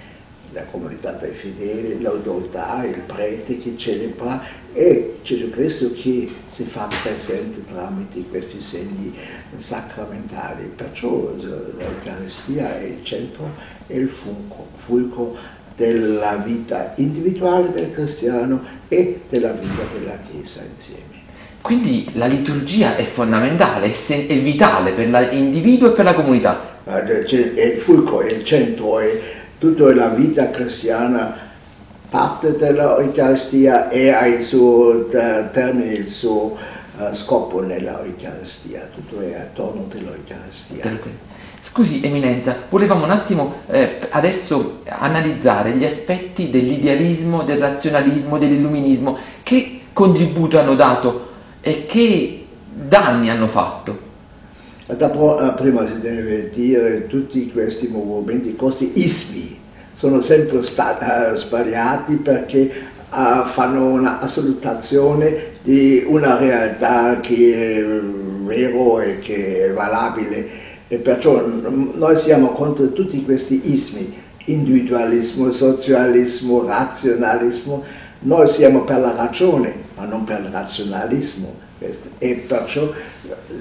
la 0.52 0.64
comunità 0.64 1.12
dei 1.12 1.34
fedeli, 1.34 2.02
l'autorità, 2.02 2.84
il 2.84 3.00
prete 3.06 3.58
che 3.58 3.78
celebra 3.78 4.42
e 4.74 5.18
Gesù 5.22 5.50
Cristo 5.50 5.92
che 5.92 6.30
si 6.50 6.64
fa 6.64 6.88
presente 7.04 7.64
tramite 7.66 8.24
questi 8.30 8.60
segni 8.62 9.14
sacramentali. 9.58 10.72
Perciò 10.76 11.32
l'Eucaristia 11.78 12.80
è 12.80 12.84
il 12.84 13.04
centro 13.04 13.50
e 13.88 14.00
il 14.00 14.08
fulcro, 14.08 14.68
fulcro 14.76 15.36
della 15.76 16.36
vita 16.36 16.94
individuale 16.98 17.72
del 17.72 17.92
cristiano 17.92 18.62
e 18.88 19.22
della 19.30 19.52
vita 19.52 19.84
della 19.94 20.18
Chiesa 20.30 20.62
insieme. 20.64 21.18
Quindi 21.62 22.10
la 22.14 22.26
liturgia 22.26 22.96
è 22.96 23.04
fondamentale, 23.04 23.94
è 24.08 24.40
vitale 24.40 24.94
per 24.94 25.08
l'individuo 25.08 25.90
e 25.90 25.92
per 25.92 26.06
la 26.06 26.14
comunità. 26.14 26.78
È 26.86 27.02
il 27.02 27.80
fulcro, 27.80 28.22
è 28.22 28.32
il 28.32 28.44
centro, 28.44 29.00
è 29.00 29.39
tutta 29.60 29.94
la 29.94 30.08
vita 30.08 30.50
cristiana 30.50 31.48
parte 32.10 32.56
dell'Eucaristia 32.56 33.90
e 33.90 34.10
ha 34.10 34.26
il 34.26 34.42
suo 34.42 35.08
termine, 35.08 35.92
il 35.92 36.08
suo 36.08 36.58
uh, 36.98 37.14
scopo 37.14 37.62
nell'Eucaristia, 37.62 38.90
tutto 38.94 39.22
è 39.22 39.36
attorno 39.36 39.88
all'Eucaristia. 39.92 40.84
Scusi 41.62 42.02
Eminenza, 42.02 42.56
volevamo 42.70 43.04
un 43.04 43.12
attimo 43.12 43.56
eh, 43.68 44.00
adesso 44.10 44.80
analizzare 44.86 45.72
gli 45.72 45.84
aspetti 45.84 46.50
dell'idealismo, 46.50 47.44
del 47.44 47.60
razionalismo, 47.60 48.38
dell'illuminismo, 48.38 49.18
che 49.44 49.82
contributo 49.92 50.58
hanno 50.58 50.76
dato 50.76 51.28
e 51.60 51.86
che 51.86 52.46
danni 52.74 53.30
hanno 53.30 53.50
fatto. 53.50 54.08
Eh, 54.92 55.54
prima 55.56 55.86
si 55.86 56.00
deve 56.00 56.50
dire 56.50 57.06
tutti 57.06 57.52
questi 57.52 57.88
movimenti, 57.90 58.56
questi 58.56 58.92
ismi, 58.96 59.56
sono 59.94 60.20
sempre 60.20 60.58
eh, 60.58 61.36
sbagliati 61.36 62.16
perché 62.16 62.72
uh, 63.12 63.46
fanno 63.46 63.86
una 63.86 64.20
assolutazione 64.20 65.52
di 65.62 66.04
una 66.08 66.38
realtà 66.38 67.20
che 67.20 67.76
è 67.78 67.84
vero 67.84 69.00
e 69.00 69.20
che 69.20 69.68
è 69.68 69.74
valabile. 69.74 70.48
E 70.88 70.98
perciò 70.98 71.46
noi 71.46 72.18
siamo 72.18 72.48
contro 72.48 72.92
tutti 72.92 73.24
questi 73.24 73.72
ismi, 73.72 74.12
individualismo, 74.46 75.52
socialismo, 75.52 76.66
razionalismo, 76.66 77.84
noi 78.20 78.48
siamo 78.48 78.82
per 78.82 79.00
la 79.00 79.16
ragione 79.16 79.88
ma 80.00 80.06
non 80.06 80.24
per 80.24 80.40
il 80.40 80.50
razionalismo. 80.50 81.68
E 82.18 82.36
perciò 82.36 82.92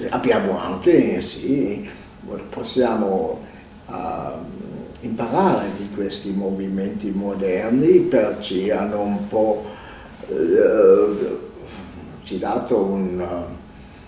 abbiamo 0.09 0.57
anche, 0.57 1.21
sì, 1.21 1.89
possiamo 2.49 3.45
uh, 3.85 3.93
imparare 5.01 5.67
di 5.77 5.89
questi 5.93 6.31
movimenti 6.31 7.11
moderni 7.11 7.99
perché 7.99 8.71
hanno 8.73 9.01
un 9.01 9.27
po' 9.27 9.65
uh, 10.27 11.39
ci 12.23 12.39
dato 12.39 12.77
un 12.77 13.19
uh, 13.19 13.57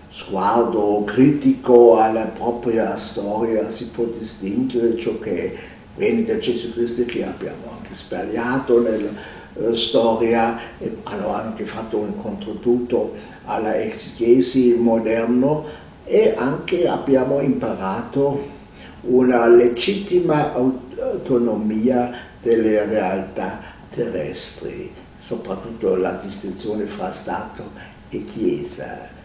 sguardo 0.10 1.04
critico 1.06 1.98
alla 1.98 2.26
propria 2.26 2.98
storia, 2.98 3.70
si 3.70 3.88
può 3.88 4.06
distinguere 4.06 4.98
ciò 4.98 5.18
che 5.20 5.58
viene 5.96 6.24
da 6.24 6.38
Gesù 6.38 6.74
Cristo 6.74 7.06
che 7.06 7.26
abbiamo 7.26 7.78
anche 7.78 7.96
sbagliato 7.96 8.82
nella 8.82 9.40
uh, 9.54 9.74
storia, 9.74 10.60
hanno 11.04 11.34
anche 11.34 11.64
fatto 11.66 11.98
un 11.98 12.16
contributo 12.16 13.16
alla 13.46 13.76
exegesi 13.76 14.76
moderno 14.76 15.66
e 16.06 16.34
anche 16.38 16.88
abbiamo 16.88 17.40
imparato 17.40 18.60
una 19.02 19.48
legittima 19.48 20.54
autonomia 20.54 22.12
delle 22.42 22.86
realtà 22.86 23.60
terrestri, 23.90 24.92
soprattutto 25.18 25.96
la 25.96 26.14
distinzione 26.14 26.86
fra 26.86 27.12
Stato 27.12 27.64
e 28.10 28.26
Chiesa. 28.26 29.20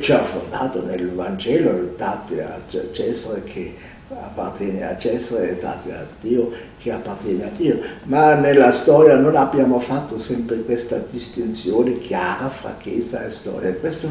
Ci 0.00 0.12
ha 0.12 0.22
fondato 0.22 0.84
nel 0.84 1.10
Vangelo, 1.10 1.94
date 1.96 2.42
a 2.42 2.60
Cesare 2.68 3.44
che 3.44 3.74
appartiene 4.12 4.84
a 4.84 4.96
Cesare 4.96 5.50
e 5.50 5.60
date 5.60 5.92
a 5.92 6.04
Dio 6.20 6.50
che 6.78 6.90
appartiene 6.90 7.44
a 7.44 7.50
Dio, 7.54 7.78
ma 8.04 8.34
nella 8.34 8.72
storia 8.72 9.14
non 9.16 9.36
abbiamo 9.36 9.78
fatto 9.78 10.18
sempre 10.18 10.62
questa 10.62 11.02
distinzione 11.10 11.98
chiara 11.98 12.48
fra 12.48 12.74
Chiesa 12.78 13.24
e 13.24 13.30
storia. 13.30 13.72
Questa 13.74 14.08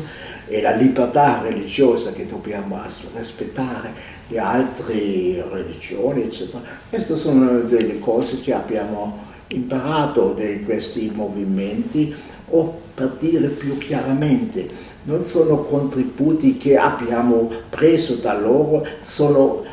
è 0.48 0.62
la 0.62 0.76
libertà 0.76 1.42
religiosa 1.42 2.12
che 2.12 2.26
dobbiamo 2.26 2.80
rispettare, 3.16 4.18
le 4.28 4.40
altre 4.40 5.44
religioni, 5.52 6.24
eccetera. 6.24 6.62
Queste 6.88 7.18
sono 7.18 7.60
delle 7.62 8.00
cose 8.00 8.40
che 8.42 8.54
abbiamo 8.54 9.28
imparato 9.48 10.34
da 10.38 10.46
questi 10.64 11.12
movimenti 11.14 12.16
o 12.52 12.80
per 12.94 13.16
dire 13.20 13.48
più 13.48 13.78
chiaramente, 13.78 14.88
non 15.04 15.26
sono 15.26 15.64
contributi 15.64 16.58
che 16.58 16.78
abbiamo 16.78 17.50
preso 17.70 18.16
da 18.16 18.38
loro, 18.38 18.86
sono 19.02 19.64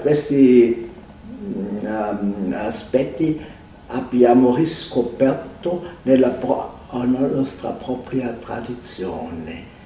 questi 0.00 0.90
um, 1.82 2.54
aspetti 2.56 3.40
abbiamo 3.88 4.54
riscoperto 4.54 5.82
nella, 6.02 6.28
pro, 6.28 6.78
nella 6.92 7.26
nostra 7.26 7.70
propria 7.70 8.36
tradizione. 8.44 9.78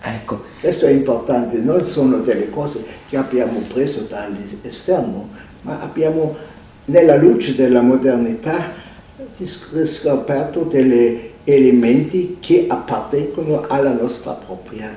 Ecco. 0.00 0.44
Questo 0.60 0.86
è 0.86 0.90
importante, 0.90 1.58
non 1.58 1.84
sono 1.84 2.18
delle 2.18 2.50
cose 2.50 2.84
che 3.08 3.16
abbiamo 3.16 3.58
preso 3.72 4.02
dall'esterno, 4.02 5.28
ma 5.62 5.80
abbiamo 5.80 6.36
nella 6.86 7.16
luce 7.16 7.54
della 7.54 7.80
modernità 7.80 8.86
riscoperto 9.72 10.62
degli 10.62 11.30
elementi 11.44 12.38
che 12.40 12.66
appartengono 12.68 13.64
alla 13.68 13.92
nostra 13.92 14.32
propria 14.32 14.96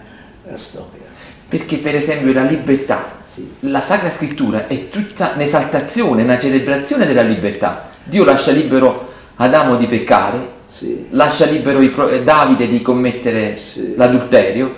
storia. 0.54 1.10
Perché 1.48 1.78
per 1.78 1.96
esempio 1.96 2.32
la 2.34 2.44
libertà 2.44 3.21
sì. 3.32 3.50
La 3.62 3.80
Sacra 3.80 4.10
Scrittura 4.10 4.68
è 4.68 4.90
tutta 4.90 5.32
un'esaltazione, 5.36 6.24
una 6.24 6.38
celebrazione 6.38 7.06
della 7.06 7.22
libertà. 7.22 7.90
Dio 8.04 8.26
lascia 8.26 8.52
libero 8.52 9.10
Adamo 9.38 9.78
di 9.78 9.86
peccare, 9.86 10.48
sì. 10.66 11.08
lascia 11.12 11.46
libero 11.46 11.80
eh, 12.10 12.24
Davide 12.24 12.68
di 12.68 12.82
commettere 12.82 13.56
sì. 13.56 13.94
l'adulterio, 13.96 14.76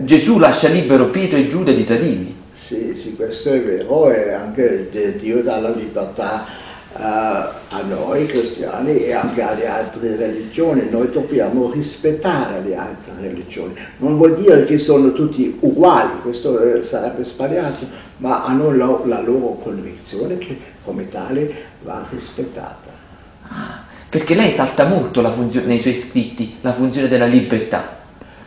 Gesù 0.00 0.38
lascia 0.38 0.68
libero 0.68 1.10
Pietro 1.10 1.38
e 1.38 1.46
Giuda 1.46 1.70
di 1.70 1.84
tradirli. 1.84 2.36
Sì, 2.50 2.94
sì, 2.96 3.14
questo 3.14 3.52
è 3.52 3.60
vero 3.60 4.10
e 4.10 4.32
anche 4.32 4.88
Dio 5.20 5.42
dà 5.42 5.60
la 5.60 5.70
libertà 5.70 6.44
a 6.94 7.80
noi 7.86 8.26
cristiani 8.26 9.04
e 9.04 9.12
anche 9.12 9.42
alle 9.42 9.66
altre 9.66 10.16
religioni. 10.16 10.88
Noi 10.90 11.10
dobbiamo 11.10 11.70
rispettare 11.70 12.62
le 12.62 12.76
altre 12.76 13.12
religioni. 13.20 13.74
Non 13.98 14.16
vuol 14.16 14.36
dire 14.36 14.64
che 14.64 14.78
sono 14.78 15.12
tutti 15.12 15.56
uguali, 15.60 16.20
questo 16.22 16.60
eh, 16.60 16.82
sarebbe 16.82 17.24
sbagliato, 17.24 17.86
ma 18.18 18.44
hanno 18.44 18.70
la 19.06 19.20
loro 19.20 19.58
convinzione 19.62 20.38
che 20.38 20.58
come 20.84 21.08
tale 21.08 21.52
va 21.82 22.04
rispettata. 22.10 22.90
Ah, 23.48 23.84
perché 24.08 24.34
lei 24.34 24.52
salta 24.52 24.86
molto 24.86 25.20
nei 25.64 25.80
suoi 25.80 25.94
scritti 25.94 26.56
la 26.60 26.72
funzione 26.72 27.08
della 27.08 27.26
libertà. 27.26 28.00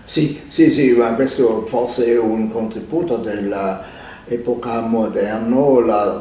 Sì, 0.05 0.39
sì, 0.47 0.69
sì, 0.69 0.91
ma 0.91 1.15
questo 1.15 1.65
forse 1.65 2.05
è 2.05 2.19
un 2.19 2.51
contributo 2.51 3.17
della 3.17 3.94
epoca 4.27 4.81
moderna, 4.81 5.85
la, 5.85 6.19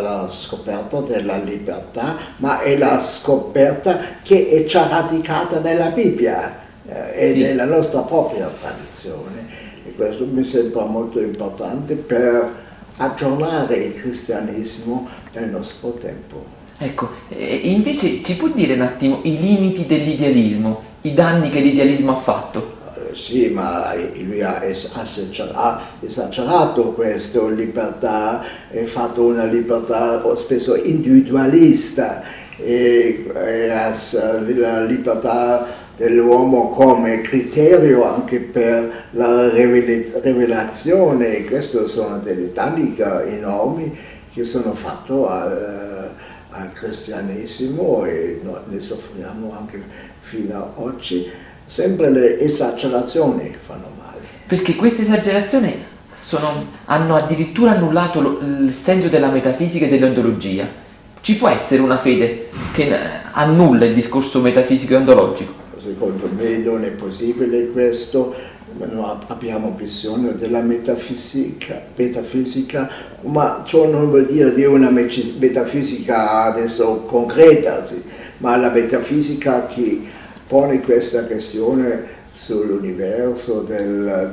la, 0.00 0.30
scoperta 0.30 1.00
della 1.00 1.38
libertà, 1.38 2.16
ma 2.36 2.60
è 2.60 2.76
la 2.76 3.00
scoperta 3.00 3.98
che 4.22 4.48
è 4.48 4.64
già 4.64 4.88
radicata 4.88 5.58
nella 5.60 5.88
Bibbia 5.88 6.60
eh, 6.86 7.30
e 7.30 7.32
sì. 7.32 7.42
nella 7.42 7.64
nostra 7.64 8.00
propria 8.00 8.50
tradizione. 8.60 9.70
E 9.84 9.94
questo 9.94 10.24
mi 10.26 10.44
sembra 10.44 10.84
molto 10.84 11.20
importante 11.20 11.94
per 11.94 12.60
aggiornare 12.98 13.76
il 13.76 13.94
cristianesimo 13.94 15.08
nel 15.32 15.48
nostro 15.48 15.92
tempo. 15.94 16.60
Ecco, 16.78 17.08
invece 17.28 18.22
ci 18.22 18.36
può 18.36 18.48
dire 18.48 18.74
un 18.74 18.80
attimo 18.80 19.20
i 19.22 19.40
limiti 19.40 19.86
dell'idealismo, 19.86 20.82
i 21.02 21.14
danni 21.14 21.50
che 21.50 21.60
l'idealismo 21.60 22.12
ha 22.12 22.16
fatto? 22.16 22.80
Sì, 23.14 23.48
ma 23.48 23.94
lui 24.24 24.42
ha 24.42 24.62
esagerato 26.00 26.92
questo, 26.92 27.48
libertà, 27.48 28.40
ha 28.40 28.84
fatto 28.84 29.24
una 29.24 29.44
libertà 29.44 30.22
spesso 30.36 30.74
individualista, 30.76 32.22
e, 32.56 33.24
e 33.34 33.66
la 33.66 34.84
libertà 34.84 35.66
dell'uomo 35.96 36.68
come 36.68 37.20
criterio 37.20 38.04
anche 38.04 38.40
per 38.40 39.06
la 39.12 39.50
rivelazione, 39.52 41.44
questi 41.44 41.78
sono 41.86 42.18
dei 42.18 42.50
danni 42.52 42.96
enormi 42.98 43.96
che 44.32 44.44
sono 44.44 44.72
fatti 44.72 45.12
al, 45.12 46.10
al 46.50 46.72
cristianesimo 46.72 48.04
e 48.04 48.40
ne 48.68 48.80
soffriamo 48.80 49.54
anche 49.56 49.82
fino 50.18 50.56
ad 50.56 50.70
oggi 50.76 51.30
sempre 51.72 52.10
le 52.10 52.38
esagerazioni 52.38 53.50
fanno 53.58 53.86
male. 53.98 54.18
Perché 54.46 54.76
queste 54.76 55.02
esagerazioni 55.02 55.74
sono, 56.14 56.66
hanno 56.84 57.14
addirittura 57.14 57.70
annullato 57.70 58.20
lo, 58.20 58.40
il 58.40 58.74
senso 58.74 59.08
della 59.08 59.30
metafisica 59.30 59.86
e 59.86 59.88
dell'ontologia. 59.88 60.68
Ci 61.22 61.38
può 61.38 61.48
essere 61.48 61.80
una 61.80 61.96
fede 61.96 62.50
che 62.74 62.94
annulla 63.32 63.86
il 63.86 63.94
discorso 63.94 64.40
metafisico 64.40 64.92
e 64.92 64.96
ontologico? 64.96 65.54
Secondo 65.78 66.28
me 66.36 66.58
non 66.58 66.84
è 66.84 66.90
possibile 66.90 67.70
questo, 67.70 68.34
no, 68.76 69.20
abbiamo 69.28 69.70
bisogno 69.70 70.32
della 70.32 70.60
metafisica, 70.60 71.80
metafisica, 71.96 72.90
ma 73.22 73.62
ciò 73.64 73.88
non 73.88 74.10
vuol 74.10 74.26
dire 74.26 74.52
di 74.52 74.64
una 74.64 74.90
metafisica 74.90 76.42
adesso 76.42 77.04
concreta, 77.06 77.86
sì, 77.86 78.02
ma 78.38 78.56
la 78.56 78.68
metafisica 78.68 79.66
che 79.68 80.20
pone 80.52 80.82
questa 80.82 81.24
questione 81.24 82.04
sull'universo, 82.30 83.66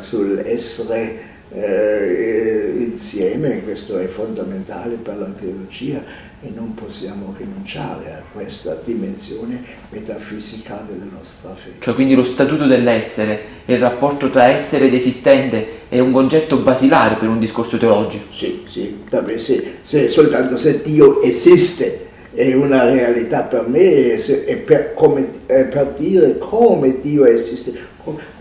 sull'essere 0.02 1.18
eh, 1.50 2.74
insieme, 2.76 3.64
questo 3.64 3.98
è 3.98 4.06
fondamentale 4.08 4.96
per 4.96 5.18
la 5.18 5.30
teologia 5.30 6.04
e 6.42 6.52
non 6.54 6.74
possiamo 6.74 7.34
rinunciare 7.38 8.12
a 8.12 8.22
questa 8.34 8.82
dimensione 8.84 9.64
metafisica 9.92 10.84
della 10.86 11.10
nostra 11.10 11.56
fede. 11.56 11.78
Cioè 11.80 11.94
quindi 11.94 12.16
lo 12.16 12.26
statuto 12.26 12.68
dell'essere 12.68 13.40
e 13.66 13.76
il 13.76 13.80
rapporto 13.80 14.30
tra 14.30 14.48
essere 14.48 14.88
ed 14.88 14.94
esistente 14.96 15.88
è 15.88 16.00
un 16.00 16.12
concetto 16.12 16.58
basilare 16.58 17.16
per 17.16 17.30
un 17.30 17.40
discorso 17.40 17.78
teologico? 17.78 18.26
Sì, 18.30 18.64
sì, 18.66 19.04
sì, 19.38 19.72
se, 19.84 20.10
soltanto 20.10 20.58
se 20.58 20.82
Dio 20.82 21.22
esiste 21.22 22.08
è 22.34 22.54
una 22.54 22.90
realtà 22.90 23.42
per 23.42 23.68
me, 23.68 24.16
è 24.16 24.58
per, 24.58 24.94
come, 24.94 25.28
per 25.46 25.94
dire 25.98 26.38
come 26.38 27.02
Dio 27.02 27.26
esiste, 27.26 27.74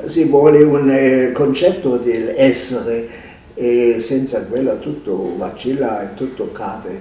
si 0.06 0.24
vuole 0.24 0.62
un 0.62 0.90
eh, 0.90 1.32
concetto 1.32 1.96
dell'essere 1.96 3.26
e 3.54 3.96
senza 4.00 4.42
quello 4.42 4.78
tutto 4.78 5.34
vacilla 5.36 6.02
e 6.02 6.14
tutto 6.14 6.52
cade 6.52 7.00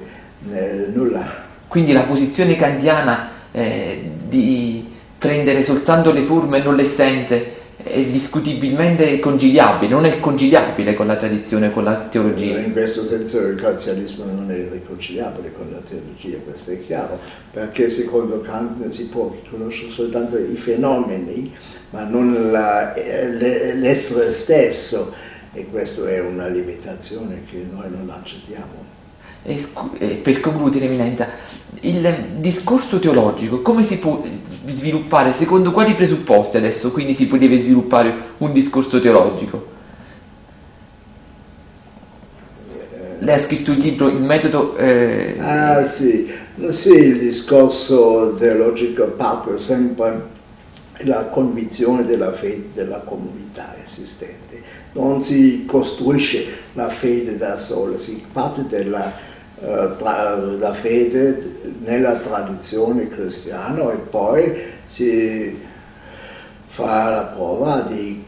nel 0.50 0.92
nulla. 0.94 1.46
Quindi 1.68 1.92
la 1.92 2.04
posizione 2.04 2.56
kantiana 2.56 3.30
eh, 3.52 4.12
di 4.28 4.96
prendere 5.18 5.64
soltanto 5.64 6.12
le 6.12 6.22
forme 6.22 6.60
e 6.60 6.64
non 6.64 6.76
le 6.76 6.84
essenze 6.84 7.56
è 7.90 8.04
discutibilmente 8.06 9.20
conciliabile, 9.20 9.92
non 9.92 10.06
è 10.06 10.20
conciliabile 10.20 10.94
con 10.94 11.08
la 11.08 11.16
tradizione, 11.16 11.72
con 11.72 11.84
la 11.84 12.08
teologia. 12.10 12.60
In 12.60 12.72
questo 12.72 13.06
senso 13.06 13.40
il 13.40 13.60
kantianismo 13.60 14.26
non 14.26 14.52
è 14.52 14.68
riconciliabile 14.72 15.52
con 15.52 15.70
la 15.72 15.80
teologia, 15.88 16.38
questo 16.44 16.72
è 16.72 16.80
chiaro, 16.80 17.20
perché 17.52 17.90
secondo 17.90 18.40
Kant 18.40 18.90
si 18.90 19.06
può 19.06 19.34
riconoscere 19.42 19.92
soltanto 19.92 20.38
i 20.38 20.56
fenomeni, 20.56 21.54
ma 21.92 22.04
non 22.04 22.52
la, 22.52 22.94
l'essere 22.96 24.32
stesso, 24.32 25.14
e 25.54 25.66
questa 25.72 26.08
è 26.10 26.20
una 26.20 26.48
limitazione 26.48 27.44
che 27.50 27.66
noi 27.72 27.90
non 27.90 28.10
accettiamo. 28.10 28.97
E, 29.48 30.20
per 30.22 30.42
concludere, 30.42 30.86
Eminenza, 30.86 31.30
il 31.80 32.36
discorso 32.36 33.00
teologico 33.00 33.62
come 33.62 33.82
si 33.82 33.98
può 33.98 34.22
sviluppare, 34.68 35.32
secondo 35.32 35.72
quali 35.72 35.94
presupposti 35.94 36.58
adesso 36.58 36.92
quindi 36.92 37.14
si 37.14 37.28
poteva 37.28 37.58
sviluppare 37.58 38.14
un 38.40 38.52
discorso 38.52 39.00
teologico? 39.00 39.76
Lei 43.20 43.36
ha 43.36 43.40
scritto 43.40 43.72
il 43.72 43.80
libro 43.80 44.10
Il 44.10 44.22
metodo... 44.22 44.76
Eh... 44.76 45.38
Ah 45.40 45.86
sì. 45.86 46.30
sì, 46.70 46.94
il 46.94 47.18
discorso 47.18 48.36
teologico 48.38 49.06
parte 49.06 49.58
sempre 49.58 50.36
dalla 51.02 51.26
convinzione 51.26 52.04
della 52.04 52.34
fede 52.34 52.68
della 52.74 53.00
comunità 53.00 53.74
esistente. 53.82 54.62
Non 54.92 55.24
si 55.24 55.64
costruisce 55.66 56.46
la 56.74 56.90
fede 56.90 57.38
da 57.38 57.56
sola, 57.58 57.98
si 57.98 58.24
parte 58.32 58.66
dalla 58.68 59.08
eh, 59.08 59.27
la 59.60 60.74
fede 60.74 61.56
nella 61.84 62.16
tradizione 62.18 63.08
cristiana 63.08 63.92
e 63.92 63.98
poi 63.98 64.54
si 64.86 65.58
fa 66.66 67.10
la 67.10 67.22
prova 67.36 67.82
di 67.82 68.24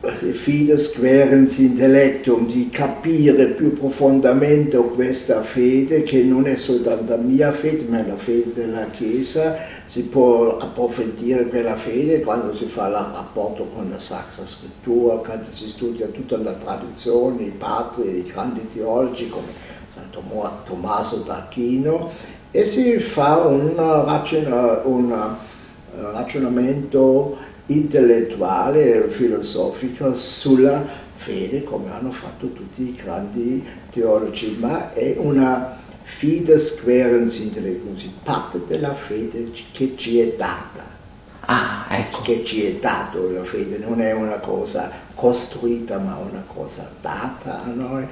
fides 0.00 0.92
querens 0.92 1.58
intellectum, 1.58 2.46
di 2.46 2.70
capire 2.70 3.48
più 3.48 3.74
profondamente 3.74 4.78
questa 4.78 5.42
fede 5.42 6.04
che 6.04 6.22
non 6.22 6.46
è 6.46 6.56
soltanto 6.56 7.14
la 7.14 7.20
mia 7.20 7.52
fede, 7.52 7.84
ma 7.86 8.02
la 8.06 8.16
fede 8.16 8.54
della 8.54 8.86
Chiesa, 8.86 9.56
si 9.84 10.04
può 10.04 10.56
approfondire 10.56 11.48
quella 11.48 11.76
fede 11.76 12.20
quando 12.20 12.54
si 12.54 12.64
fa 12.64 12.86
il 12.86 12.94
rapporto 12.94 13.64
con 13.74 13.90
la 13.90 13.98
Sacra 13.98 14.46
Scrittura, 14.46 15.16
quando 15.16 15.50
si 15.50 15.68
studia 15.68 16.06
tutta 16.06 16.38
la 16.38 16.52
tradizione, 16.52 17.42
i 17.42 17.50
padri, 17.50 18.20
i 18.20 18.24
grandi 18.24 18.66
teologi 18.72 19.28
come 19.28 19.78
Tommaso 20.10 21.16
d'Achino 21.18 22.10
e 22.50 22.64
si 22.64 22.98
fa 22.98 23.36
un, 23.38 23.74
ragiona, 23.76 24.80
un 24.84 25.12
eh, 25.12 26.00
ragionamento 26.12 27.36
intellettuale, 27.66 29.06
e 29.06 29.08
filosofico 29.08 30.14
sulla 30.14 30.84
fede 31.14 31.62
come 31.62 31.92
hanno 31.92 32.10
fatto 32.10 32.52
tutti 32.52 32.82
i 32.82 32.94
grandi 32.94 33.64
teologi, 33.90 34.56
ma 34.58 34.92
è 34.92 35.14
una 35.18 35.78
fides 36.00 36.80
querens 36.82 37.36
intellectum, 37.36 37.94
si 37.94 38.12
parte 38.22 38.62
della 38.66 38.94
fede 38.94 39.50
che 39.72 39.94
ci 39.96 40.18
è 40.18 40.34
data. 40.36 40.98
Ah, 41.42 41.86
ecco. 41.90 42.20
Che 42.22 42.44
ci 42.44 42.64
è 42.64 42.74
dato 42.74 43.30
la 43.30 43.44
fede, 43.44 43.78
non 43.78 44.00
è 44.00 44.12
una 44.12 44.38
cosa 44.38 44.90
costruita 45.14 45.98
ma 45.98 46.16
una 46.16 46.44
cosa 46.46 46.90
data 47.00 47.62
a 47.62 47.68
noi 47.68 48.06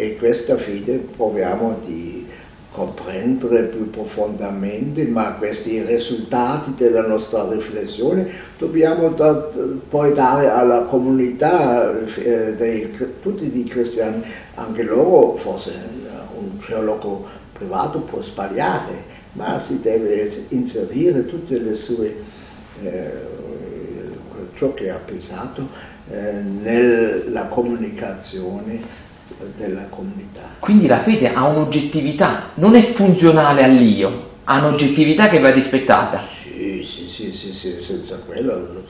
e 0.00 0.16
questa 0.16 0.56
fede 0.56 1.04
proviamo 1.16 1.80
di 1.84 2.24
comprendere 2.70 3.64
più 3.64 3.90
profondamente, 3.90 5.02
ma 5.06 5.32
questi 5.32 5.82
risultati 5.82 6.74
della 6.76 7.04
nostra 7.04 7.48
riflessione 7.50 8.30
dobbiamo 8.56 9.08
da, 9.08 9.34
poi 9.88 10.14
dare 10.14 10.50
alla 10.50 10.82
comunità, 10.82 11.98
eh, 12.14 12.54
dei, 12.54 12.96
tutti 13.20 13.58
i 13.58 13.64
cristiani, 13.64 14.22
anche 14.54 14.84
loro, 14.84 15.34
forse 15.34 15.72
un 16.38 16.58
teologo 16.64 17.26
privato 17.52 17.98
può 17.98 18.22
sbagliare, 18.22 19.02
ma 19.32 19.58
si 19.58 19.80
deve 19.80 20.30
inserire 20.50 21.26
tutte 21.26 21.58
le 21.58 21.74
sue, 21.74 22.14
eh, 22.84 23.10
ciò 24.54 24.72
che 24.74 24.90
ha 24.90 25.00
pensato 25.04 25.66
eh, 26.08 26.34
nella 26.34 27.46
comunicazione 27.46 29.06
della 29.56 29.86
comunità. 29.88 30.56
Quindi 30.58 30.86
la 30.86 30.98
fede 30.98 31.32
ha 31.32 31.46
un'oggettività, 31.46 32.50
non 32.54 32.74
è 32.74 32.82
funzionale 32.82 33.62
all'io, 33.62 34.30
ha 34.44 34.58
un'oggettività 34.58 35.28
che 35.28 35.40
va 35.40 35.50
rispettata. 35.50 36.20
Sì, 36.20 36.82
sì, 36.82 37.08
sì, 37.08 37.32
sì, 37.32 37.52
sì 37.52 37.80
senza 37.80 38.16
quello 38.16 38.84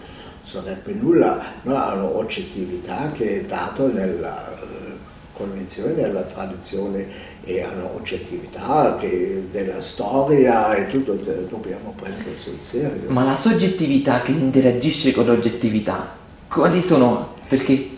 sarebbe 0.48 0.94
nulla, 0.94 1.38
no, 1.62 1.76
ha 1.76 1.92
un'oggettività 1.92 3.10
che 3.12 3.40
è 3.40 3.42
data 3.42 3.86
nella 3.86 4.50
eh, 4.58 4.96
convenzione, 5.34 5.92
nella 5.92 6.22
tradizione 6.22 7.06
e 7.44 7.62
ha 7.62 7.70
un'oggettività 7.70 8.96
che 8.98 9.48
della 9.50 9.82
storia 9.82 10.74
e 10.74 10.86
tutto 10.86 11.12
dobbiamo 11.12 11.92
prendere 11.94 12.36
sul 12.38 12.58
serio. 12.60 13.10
Ma 13.10 13.24
la 13.24 13.36
soggettività 13.36 14.22
che 14.22 14.32
interagisce 14.32 15.12
con 15.12 15.26
l'oggettività, 15.26 16.16
quali 16.48 16.82
sono? 16.82 17.34
Perché 17.46 17.97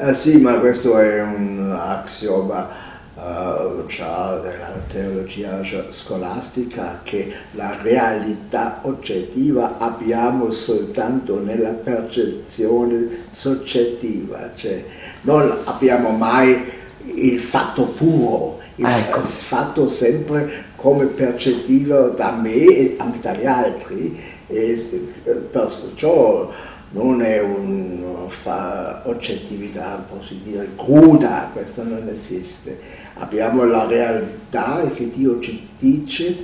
eh, 0.00 0.14
sì, 0.14 0.38
ma 0.38 0.58
questo 0.58 0.98
è 0.98 1.20
un 1.22 1.76
axioma 1.78 2.68
uh, 3.14 3.84
della 3.86 4.72
teologia 4.90 5.62
scolastica 5.90 7.00
che 7.02 7.32
la 7.52 7.76
realtà 7.82 8.78
oggettiva 8.82 9.76
abbiamo 9.78 10.52
soltanto 10.52 11.38
nella 11.42 11.70
percezione 11.70 13.24
soggettiva, 13.30 14.52
cioè 14.54 14.84
non 15.22 15.54
abbiamo 15.64 16.10
mai 16.10 16.78
il 17.14 17.38
fatto 17.38 17.84
puro, 17.84 18.58
il 18.76 18.86
ecco. 18.86 19.20
fatto 19.20 19.86
sempre 19.88 20.64
come 20.76 21.04
percettivo 21.06 22.08
da 22.08 22.32
me 22.32 22.54
e 22.54 22.96
anche 22.98 23.20
dagli 23.20 23.44
altri 23.44 24.18
e 24.46 25.12
eh, 25.24 25.30
perciò 25.30 26.50
non 26.92 27.22
è 27.22 27.40
un'oggettività, 27.40 30.04
dire, 30.42 30.70
cruda, 30.76 31.50
questo 31.52 31.84
non 31.84 32.08
esiste. 32.12 32.78
Abbiamo 33.14 33.64
la 33.64 33.86
realtà 33.86 34.82
che 34.92 35.08
Dio 35.10 35.38
ci 35.40 35.68
dice 35.78 36.36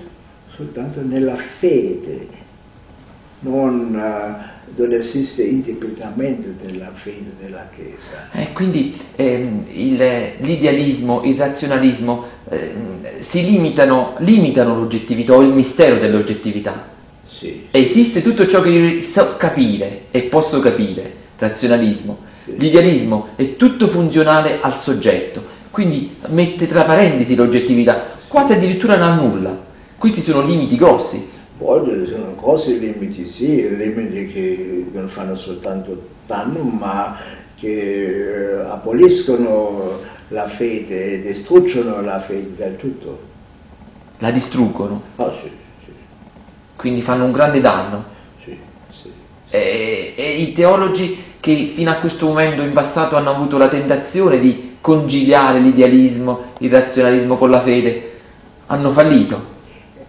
soltanto 0.54 1.02
nella 1.02 1.34
fede, 1.34 2.28
non, 3.40 3.92
uh, 3.94 4.36
non 4.80 4.92
esiste 4.92 5.42
indipendente 5.42 6.54
della 6.64 6.92
fede 6.92 7.32
della 7.40 7.68
Chiesa. 7.74 8.30
E 8.32 8.42
eh, 8.42 8.52
quindi 8.52 8.96
ehm, 9.16 9.64
il, 9.68 9.96
l'idealismo, 10.38 11.24
il 11.24 11.36
razionalismo 11.36 12.24
eh, 12.48 12.72
si 13.18 13.44
limitano, 13.44 14.14
limitano 14.18 14.76
l'oggettività 14.76 15.34
o 15.34 15.42
il 15.42 15.52
mistero 15.52 15.98
dell'oggettività. 15.98 16.94
Sì. 17.36 17.66
Esiste 17.70 18.22
tutto 18.22 18.46
ciò 18.46 18.62
che 18.62 18.70
io 18.70 19.02
so 19.02 19.36
capire 19.36 20.04
e 20.10 20.22
posso 20.22 20.58
capire, 20.58 21.12
razionalismo. 21.38 22.20
Sì. 22.42 22.56
L'idealismo 22.56 23.28
è 23.36 23.56
tutto 23.56 23.88
funzionale 23.88 24.58
al 24.62 24.74
soggetto, 24.74 25.44
quindi 25.70 26.16
mette 26.28 26.66
tra 26.66 26.84
parentesi 26.84 27.34
l'oggettività, 27.34 28.14
quasi 28.26 28.54
addirittura 28.54 28.96
non 28.96 29.16
nulla. 29.16 29.64
Questi 29.98 30.22
sono 30.22 30.40
limiti 30.40 30.76
grossi. 30.76 31.28
Poi 31.58 32.06
sono 32.06 32.34
grossi 32.36 32.78
limiti, 32.78 33.26
sì, 33.26 33.76
limiti 33.76 34.28
che 34.28 34.86
non 34.92 35.06
fanno 35.06 35.36
soltanto 35.36 36.08
danno, 36.26 36.62
ma 36.62 37.18
che 37.54 37.68
eh, 37.68 38.60
aboliscono 38.66 40.00
la 40.28 40.48
fede 40.48 41.12
e 41.12 41.20
distruggono 41.20 42.00
la 42.00 42.18
fede 42.18 42.54
del 42.56 42.76
tutto. 42.76 43.18
La 44.20 44.30
distruggono? 44.30 45.02
Ah 45.16 45.30
sì, 45.34 45.48
sì. 45.48 45.64
Quindi 46.86 47.02
fanno 47.02 47.24
un 47.24 47.32
grande 47.32 47.60
danno? 47.60 48.04
Sì, 48.44 48.56
sì. 48.90 49.10
E, 49.50 50.14
e 50.16 50.36
i 50.40 50.52
teologi 50.52 51.20
che 51.40 51.72
fino 51.74 51.90
a 51.90 51.94
questo 51.94 52.26
momento 52.26 52.62
in 52.62 52.72
passato 52.72 53.16
hanno 53.16 53.30
avuto 53.30 53.58
la 53.58 53.66
tentazione 53.66 54.38
di 54.38 54.76
conciliare 54.80 55.58
l'idealismo, 55.58 56.52
il 56.58 56.70
razionalismo 56.70 57.36
con 57.38 57.50
la 57.50 57.60
fede, 57.60 58.12
hanno 58.66 58.92
fallito? 58.92 59.54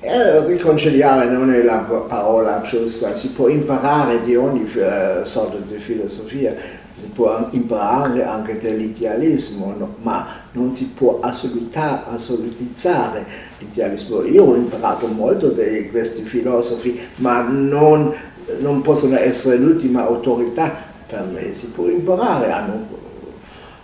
Eh, 0.02 0.46
riconciliare 0.46 1.26
non 1.32 1.52
è 1.52 1.64
la 1.64 1.78
parola 2.08 2.62
giusta, 2.62 3.16
si 3.16 3.32
può 3.32 3.48
imparare 3.48 4.24
di 4.24 4.36
ogni 4.36 4.62
uh, 4.62 5.26
sorta 5.26 5.58
di 5.58 5.80
filosofia, 5.80 6.54
si 6.94 7.08
può 7.08 7.48
imparare 7.50 8.24
anche 8.24 8.60
dell'idealismo, 8.60 9.74
no? 9.76 9.96
ma 10.04 10.37
non 10.58 10.76
si 10.76 10.88
può 10.88 11.20
assolutizzare 11.22 13.26
l'idealismo. 13.60 14.26
Io 14.26 14.44
ho 14.44 14.56
imparato 14.56 15.08
molto 15.08 15.50
di 15.50 15.88
questi 15.90 16.24
filosofi, 16.24 17.00
ma 17.18 17.42
non, 17.42 18.12
non 18.60 18.82
possono 18.82 19.18
essere 19.18 19.58
l'ultima 19.58 20.06
autorità 20.06 20.86
per 21.06 21.26
me, 21.32 21.54
si 21.54 21.68
può 21.68 21.88
imparare, 21.88 22.52
hanno 22.52 22.88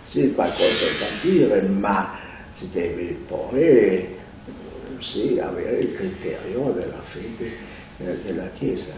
sì, 0.02 0.32
qualcosa 0.34 0.84
da 0.98 1.06
dire, 1.22 1.62
ma 1.62 2.10
si 2.56 2.68
deve 2.70 3.16
poi 3.26 4.06
sì, 4.98 5.40
avere 5.42 5.78
il 5.78 5.94
criterio 5.94 6.72
della 6.72 7.00
fede 7.02 7.50
eh, 7.98 8.18
della 8.24 8.48
Chiesa. 8.52 8.92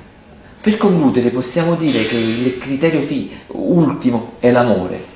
Per 0.60 0.76
concludere 0.78 1.30
possiamo 1.30 1.76
dire 1.76 2.04
che 2.06 2.16
il 2.16 2.58
criterio 2.58 3.00
ultimo 3.48 4.32
è 4.40 4.50
l'amore, 4.50 5.14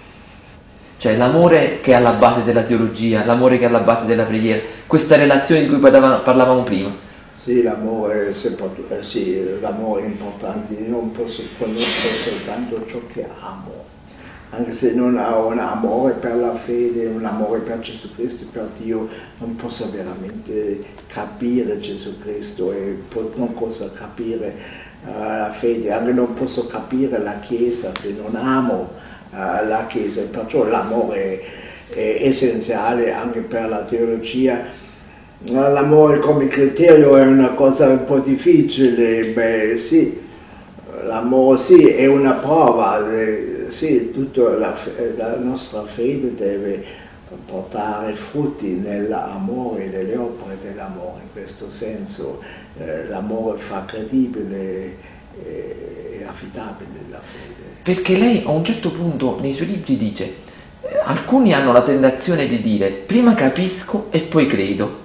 cioè 1.00 1.16
l'amore 1.16 1.80
che 1.80 1.92
è 1.92 1.94
alla 1.94 2.12
base 2.12 2.44
della 2.44 2.62
teologia, 2.62 3.24
l'amore 3.24 3.56
che 3.56 3.64
è 3.64 3.68
alla 3.68 3.80
base 3.80 4.04
della 4.04 4.24
preghiera, 4.24 4.60
questa 4.86 5.16
relazione 5.16 5.62
di 5.62 5.68
cui 5.68 5.78
parlavamo 5.78 6.62
prima. 6.62 6.90
Sì, 7.32 7.62
l'amore, 7.62 8.28
eh, 8.28 9.02
sì, 9.02 9.58
l'amore 9.60 10.02
è 10.02 10.04
importante, 10.04 10.74
io 10.74 10.90
non 10.90 11.10
posso 11.10 11.42
conoscere 11.56 12.14
soltanto 12.14 12.84
ciò 12.86 13.00
che 13.14 13.26
amo, 13.40 13.84
anche 14.50 14.72
se 14.72 14.92
non 14.92 15.16
ho 15.16 15.46
un 15.46 15.58
amore 15.58 16.12
per 16.12 16.36
la 16.36 16.52
fede, 16.52 17.06
un 17.06 17.24
amore 17.24 17.60
per 17.60 17.78
Gesù 17.78 18.14
Cristo, 18.14 18.44
per 18.52 18.68
Dio, 18.76 19.08
non 19.38 19.56
posso 19.56 19.90
veramente 19.90 20.84
capire 21.06 21.80
Gesù 21.80 22.18
Cristo 22.18 22.72
e 22.72 22.98
non 23.36 23.54
posso 23.54 23.90
capire 23.94 24.54
uh, 25.06 25.18
la 25.18 25.50
fede, 25.50 25.92
anche 25.92 26.12
non 26.12 26.34
posso 26.34 26.66
capire 26.66 27.16
la 27.16 27.38
Chiesa 27.38 27.90
se 27.98 28.14
non 28.22 28.36
amo 28.36 28.99
uh, 29.30 29.66
la 29.66 29.86
Chiesa, 29.88 30.22
perciò 30.22 30.64
l'amore 30.64 31.42
è 31.88 32.20
essenziale 32.22 33.12
anche 33.12 33.40
per 33.40 33.68
la 33.68 33.84
teologia. 33.84 34.78
L'amore 35.46 36.18
come 36.18 36.48
criterio 36.48 37.16
è 37.16 37.26
una 37.26 37.50
cosa 37.50 37.86
un 37.86 38.04
po' 38.04 38.18
difficile, 38.18 39.28
beh 39.28 39.76
sì, 39.78 40.20
l'amore 41.04 41.58
sì 41.58 41.88
è 41.88 42.06
una 42.06 42.34
prova, 42.34 43.02
sì, 43.68 44.10
tutta 44.12 44.50
la, 44.50 44.76
la, 45.16 45.36
nostra 45.36 45.84
fede 45.84 46.34
deve 46.34 46.84
portare 47.46 48.12
frutti 48.12 48.72
nell'amore, 48.72 49.86
nelle 49.86 50.16
opere 50.16 50.58
dell'amore, 50.62 51.22
in 51.22 51.32
questo 51.32 51.70
senso 51.70 52.42
eh, 52.76 53.06
l'amore 53.06 53.58
fa 53.58 53.84
credibile 53.86 54.96
e 55.42 56.24
affidabile 56.26 56.90
la 57.08 57.20
fede. 57.20 57.69
Perché 57.90 58.16
lei 58.16 58.44
a 58.46 58.50
un 58.52 58.64
certo 58.64 58.92
punto 58.92 59.40
nei 59.40 59.52
suoi 59.52 59.66
libri 59.66 59.96
dice, 59.96 60.34
eh, 60.80 61.00
alcuni 61.02 61.52
hanno 61.52 61.72
la 61.72 61.82
tentazione 61.82 62.46
di 62.46 62.60
dire 62.60 62.90
prima 62.90 63.34
capisco 63.34 64.06
e 64.10 64.20
poi 64.20 64.46
credo, 64.46 64.98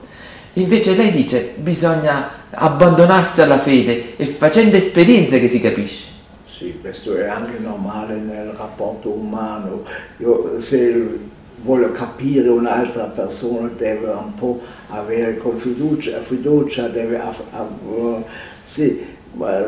invece 0.53 0.93
lei 0.95 1.09
dice 1.09 1.55
bisogna 1.55 2.29
abbandonarsi 2.51 3.41
alla 3.41 3.57
fede 3.57 4.15
e 4.17 4.27
facendo 4.27 4.75
esperienze 4.75 5.39
che 5.39 5.47
si 5.47 5.59
capisce. 5.59 6.07
Sì, 6.47 6.77
questo 6.79 7.15
è 7.17 7.25
anche 7.25 7.57
normale 7.57 8.17
nel 8.17 8.49
rapporto 8.49 9.09
umano. 9.09 9.83
Io, 10.17 10.61
se 10.61 11.17
voglio 11.63 11.91
capire 11.91 12.49
un'altra 12.49 13.05
persona 13.05 13.67
deve 13.75 14.09
un 14.09 14.35
po' 14.35 14.61
avere 14.89 15.37
con 15.37 15.57
fiducia, 15.57 16.19
fiducia 16.19 16.87
deve, 16.87 17.19
uh, 17.19 18.23
sì, 18.61 19.14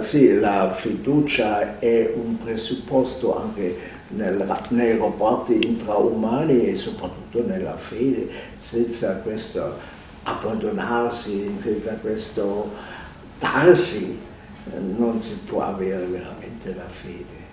sì, 0.01 0.39
la 0.39 0.71
fiducia 0.73 1.79
è 1.79 2.13
un 2.15 2.37
presupposto 2.37 3.39
anche 3.39 3.77
nel, 4.09 4.59
nei 4.69 4.97
rapporti 4.97 5.65
intraumani 5.65 6.67
e 6.67 6.75
soprattutto 6.75 7.45
nella 7.45 7.75
fede, 7.75 8.29
senza 8.59 9.17
questo 9.17 9.75
abbandonarsi, 10.23 11.57
senza 11.61 11.93
questo 11.93 12.71
darsi 13.39 14.19
non 14.97 15.21
si 15.21 15.39
può 15.45 15.63
avere 15.63 16.05
veramente 16.05 16.73
la 16.75 16.87
fede. 16.87 17.45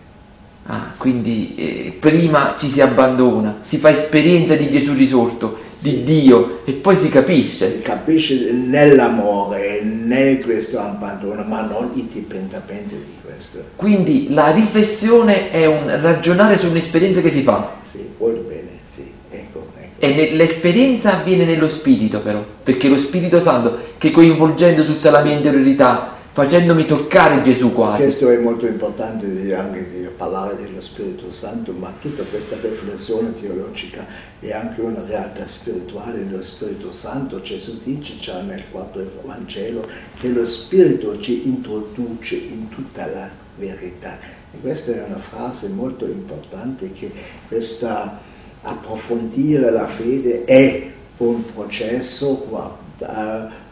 Ah, 0.66 0.94
quindi 0.96 1.55
eh, 1.57 1.96
prima 1.98 2.57
ci 2.59 2.70
si 2.70 2.81
abbandona, 2.81 3.59
si 3.62 3.79
fa 3.79 3.90
esperienza 3.90 4.55
di 4.55 4.70
Gesù 4.70 4.94
risorto. 4.94 5.63
Di 5.85 6.03
Dio 6.03 6.61
e 6.64 6.73
poi 6.73 6.97
si 6.97 7.11
capisce. 7.11 7.73
Si 7.73 7.81
capisce 7.83 8.51
nell'amore, 8.53 9.83
nel 9.83 10.42
questo 10.42 10.79
abbandono, 10.79 11.42
ma 11.42 11.61
non 11.61 11.90
indipendentemente 11.92 12.94
di 12.94 13.12
questo. 13.23 13.62
Quindi 13.77 14.29
la 14.31 14.51
riflessione 14.51 15.51
è 15.51 15.66
un 15.66 15.94
ragionare 16.01 16.57
su 16.57 16.68
un'esperienza 16.68 17.20
che 17.20 17.31
si 17.31 17.42
fa. 17.42 17.75
Sì, 17.83 17.99
molto 18.16 18.40
bene, 18.49 18.68
sì, 18.88 19.07
ecco. 19.29 19.66
ecco. 19.79 20.07
E 20.07 20.35
l'esperienza 20.35 21.20
avviene 21.20 21.44
nello 21.44 21.68
spirito 21.68 22.20
però, 22.20 22.42
perché 22.62 22.88
lo 22.88 22.97
Spirito 22.97 23.38
Santo 23.40 23.77
che 23.99 24.11
coinvolgendo 24.11 24.85
tutta 24.85 25.11
la 25.11 25.23
mia 25.23 25.35
interiorità 25.35 26.13
facendomi 26.35 26.85
toccare 26.85 27.42
Gesù 27.42 27.73
quasi. 27.73 28.03
Questo 28.03 28.29
è 28.29 28.37
molto 28.38 28.66
importante 28.66 29.55
anche 29.55 29.88
di 29.88 30.09
parlare 30.16 30.57
dello 30.57 30.81
Spirito 30.81 31.31
Santo, 31.31 31.70
ma 31.70 31.94
tutta 32.01 32.25
questa 32.25 32.57
riflessione 32.61 33.33
teologica 33.40 34.05
è 34.40 34.51
anche 34.53 34.81
una 34.81 35.07
realtà 35.07 35.47
spirituale 35.47 36.27
dello 36.27 36.42
Spirito 36.42 36.92
Santo. 36.92 37.40
Gesù 37.40 37.79
dice 37.85 38.18
già 38.18 38.40
nel 38.40 38.64
quarto 38.68 39.01
Vangelo 39.23 39.87
che 40.18 40.27
lo 40.27 40.44
Spirito 40.44 41.20
ci 41.20 41.47
introduce 41.47 42.35
in 42.35 42.68
tutta 42.68 43.07
la 43.07 43.31
verità. 43.57 44.18
E 44.53 44.59
questa 44.61 44.90
è 44.90 45.05
una 45.07 45.18
frase 45.18 45.68
molto 45.68 46.05
importante 46.05 46.92
che 46.92 47.12
questa 47.47 48.18
approfondire 48.62 49.70
la 49.70 49.87
fede 49.87 50.42
è 50.42 50.90
un 51.18 51.44
processo 51.55 52.44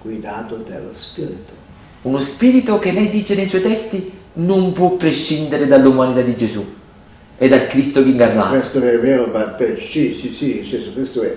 guidato 0.01 0.57
dallo 0.59 0.95
Spirito. 0.95 1.62
Uno 2.03 2.19
spirito 2.19 2.79
che 2.79 2.93
lei 2.93 3.11
dice 3.11 3.35
nei 3.35 3.47
suoi 3.47 3.63
testi 3.63 4.11
non 4.35 4.73
può 4.73 4.97
prescindere 4.97 5.67
dall'umanità 5.67 6.23
di 6.23 6.37
Gesù 6.37 6.65
e 7.39 7.49
dal 7.49 7.67
Cristo 7.67 8.03
che 8.03 8.11
incarnato. 8.11 8.51
Questo 8.51 8.81
è 8.81 8.99
vero, 8.99 9.27
ma 9.27 9.57
sì, 9.79 10.13
sì, 10.13 10.33
sì, 10.33 10.63
Gesù 10.63 10.95
Cristo 10.95 11.23
è, 11.23 11.37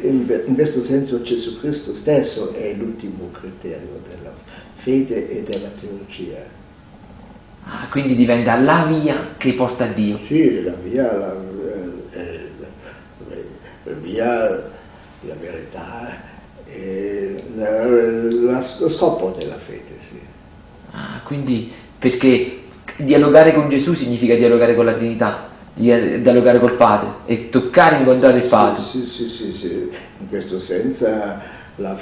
in, 0.00 0.42
in, 0.46 0.54
questo 0.54 0.82
senso 0.82 1.22
Gesù 1.22 1.58
Cristo 1.58 1.94
stesso 1.94 2.52
è 2.54 2.74
l'ultimo 2.74 3.30
criterio 3.32 4.00
della 4.08 4.32
fede 4.74 5.30
e 5.30 5.42
della 5.42 5.68
teologia. 5.80 6.60
Ah, 7.64 7.86
quindi 7.90 8.16
diventa 8.16 8.56
la 8.58 8.84
via 8.88 9.34
che 9.36 9.52
porta 9.54 9.84
a 9.84 9.88
Dio. 9.88 10.18
Sì, 10.18 10.62
la 10.62 10.74
via, 10.74 11.12
la, 11.16 11.36
eh, 12.12 12.50
la, 12.58 13.36
la 13.84 13.92
via, 14.00 14.48
la 15.20 15.34
verità 15.40 16.30
la, 16.66 17.21
lo 17.54 18.88
scopo 18.88 19.34
della 19.36 19.56
fede, 19.56 19.96
sì. 19.98 20.20
Ah, 20.92 21.20
quindi 21.24 21.70
perché 21.98 22.60
dialogare 22.96 23.54
con 23.54 23.68
Gesù 23.68 23.94
significa 23.94 24.34
dialogare 24.34 24.74
con 24.74 24.84
la 24.84 24.92
Trinità, 24.92 25.48
dialogare 25.74 26.58
col 26.58 26.74
Padre 26.74 27.08
e 27.26 27.48
toccare 27.48 27.96
e 27.96 27.98
incontrare 28.00 28.38
il 28.38 28.48
Padre. 28.48 28.82
Sì, 28.82 29.06
sì, 29.06 29.28
sì, 29.28 29.52
sì, 29.52 29.90
in 30.18 30.28
questo 30.28 30.58
senso 30.58 31.06
la, 31.76 31.98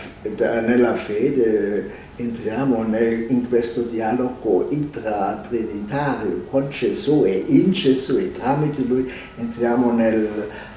nella 0.66 0.94
fede 0.94 2.08
entriamo 2.16 2.82
nel, 2.82 3.26
in 3.30 3.48
questo 3.48 3.82
dialogo 3.82 4.66
intratrinitario 4.70 6.44
con 6.50 6.68
Gesù 6.68 7.24
e 7.24 7.44
in 7.46 7.72
Gesù 7.72 8.18
e 8.18 8.32
tramite 8.32 8.82
Lui 8.82 9.10
entriamo 9.36 9.92
nel 9.92 10.28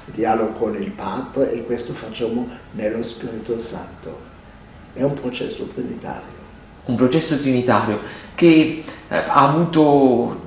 dialogo 0.06 0.52
con 0.52 0.80
il 0.80 0.90
Padre 0.90 1.52
e 1.52 1.64
questo 1.64 1.92
facciamo 1.92 2.48
nello 2.72 3.02
Spirito 3.02 3.58
Santo. 3.58 4.32
È 4.94 5.02
un 5.02 5.14
processo 5.14 5.64
trinitario. 5.74 6.32
Un 6.86 6.94
processo 6.94 7.36
trinitario 7.36 7.98
che 8.34 8.84
eh, 9.08 9.14
ha 9.16 9.48
avuto 9.48 10.40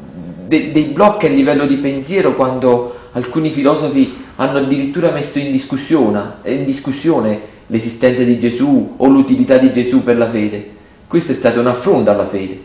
de, 0.45 0.71
dei 0.71 0.85
blocchi 0.85 1.25
a 1.25 1.29
livello 1.29 1.65
di 1.65 1.75
pensiero 1.75 2.33
quando 2.33 2.95
alcuni 3.11 3.49
filosofi 3.49 4.25
hanno 4.35 4.59
addirittura 4.59 5.11
messo 5.11 5.39
in 5.39 5.51
discussione, 5.51 6.35
in 6.43 6.63
discussione 6.63 7.55
l'esistenza 7.67 8.23
di 8.23 8.39
Gesù 8.39 8.93
o 8.97 9.07
l'utilità 9.07 9.57
di 9.57 9.73
Gesù 9.73 10.03
per 10.03 10.17
la 10.17 10.29
fede. 10.29 10.75
Questo 11.07 11.33
è 11.33 11.35
stato 11.35 11.59
un 11.59 11.67
affronto 11.67 12.09
alla 12.09 12.27
fede. 12.27 12.63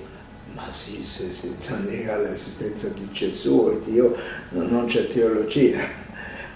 Ma 0.54 0.64
sì, 0.70 1.04
se 1.04 1.32
si 1.32 1.50
nega 1.86 2.18
l'esistenza 2.18 2.88
di 2.88 3.08
Gesù 3.10 3.70
e 3.72 3.90
Dio 3.90 4.14
non 4.50 4.84
c'è 4.86 5.08
teologia. 5.08 5.80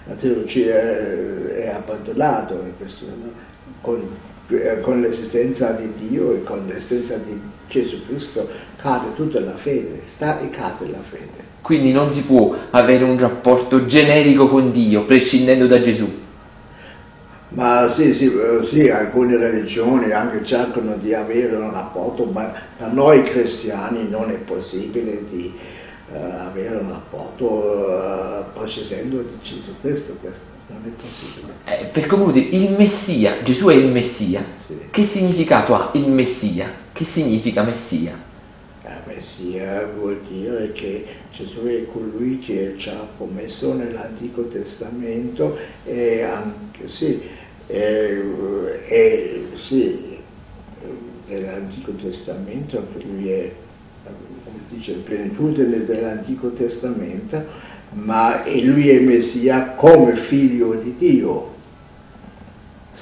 La 0.05 0.13
teologia 0.13 0.73
è 0.73 1.73
abbandonata 1.75 2.55
con, 3.81 4.07
con 4.81 5.01
l'esistenza 5.01 5.71
di 5.71 5.91
Dio 5.97 6.33
e 6.33 6.43
con 6.43 6.65
l'esistenza 6.67 7.17
di 7.17 7.39
Gesù 7.67 8.05
Cristo 8.05 8.47
cade 8.77 9.13
tutta 9.15 9.39
la 9.41 9.55
fede, 9.55 10.01
sta 10.05 10.39
e 10.39 10.49
cade 10.49 10.89
la 10.89 11.01
fede. 11.01 11.45
Quindi 11.61 11.91
non 11.91 12.13
si 12.13 12.23
può 12.23 12.55
avere 12.69 13.03
un 13.03 13.19
rapporto 13.19 13.85
generico 13.85 14.47
con 14.47 14.71
Dio 14.71 15.03
prescindendo 15.03 15.67
da 15.67 15.81
Gesù. 15.81 16.09
Ma 17.49 17.87
sì, 17.87 18.13
sì, 18.13 18.25
eh, 18.25 18.63
sì, 18.63 18.89
alcune 18.89 19.37
religioni 19.37 20.11
anche 20.11 20.43
cercano 20.43 20.95
di 21.01 21.13
avere 21.13 21.55
un 21.55 21.71
rapporto, 21.71 22.25
ma 22.25 22.51
per 22.77 22.91
noi 22.91 23.23
cristiani 23.23 24.07
non 24.09 24.29
è 24.29 24.35
possibile 24.35 25.23
di 25.29 25.53
uh, 26.11 26.15
avere 26.15 26.75
un 26.75 26.89
rapporto 26.89 27.45
uh, 27.45 28.43
prescindendo 28.53 29.21
di 29.21 29.37
Gesù 29.41 29.75
Cristo, 29.81 30.15
questo 30.19 30.45
non 30.67 30.81
è 30.85 31.01
possibile. 31.01 31.53
Eh, 31.65 31.85
per 31.85 32.05
concludere, 32.05 32.45
il 32.47 32.71
Messia, 32.71 33.41
Gesù 33.43 33.67
è 33.67 33.75
il 33.75 33.91
Messia. 33.91 34.45
Sì. 34.57 34.77
Che 34.89 35.03
significato 35.03 35.73
ha 35.73 35.91
il 35.93 36.09
Messia? 36.09 36.69
Che 36.91 37.05
significa 37.05 37.63
Messia? 37.63 38.25
Messia 39.07 39.89
vuol 39.97 40.21
dire 40.27 40.71
che 40.73 41.05
Gesù 41.31 41.63
è 41.63 41.85
colui 41.87 42.39
che 42.39 42.75
ci 42.77 42.89
ha 42.89 43.07
promesso 43.15 43.73
nell'Antico 43.73 44.47
Testamento 44.47 45.57
e 45.83 46.21
anche 46.21 46.87
sì, 46.87 47.21
e, 47.65 48.23
e, 48.85 49.47
sì 49.55 50.19
nell'Antico 51.27 51.91
Testamento 51.93 52.85
lui 53.03 53.29
è 53.29 53.51
dice 54.69 54.93
plenitude 54.93 55.85
dell'Antico 55.85 56.51
Testamento 56.51 57.65
ma 57.91 58.43
lui 58.63 58.89
è 58.89 58.99
Messia 58.99 59.71
come 59.71 60.13
figlio 60.15 60.73
di 60.73 60.95
Dio 60.97 61.55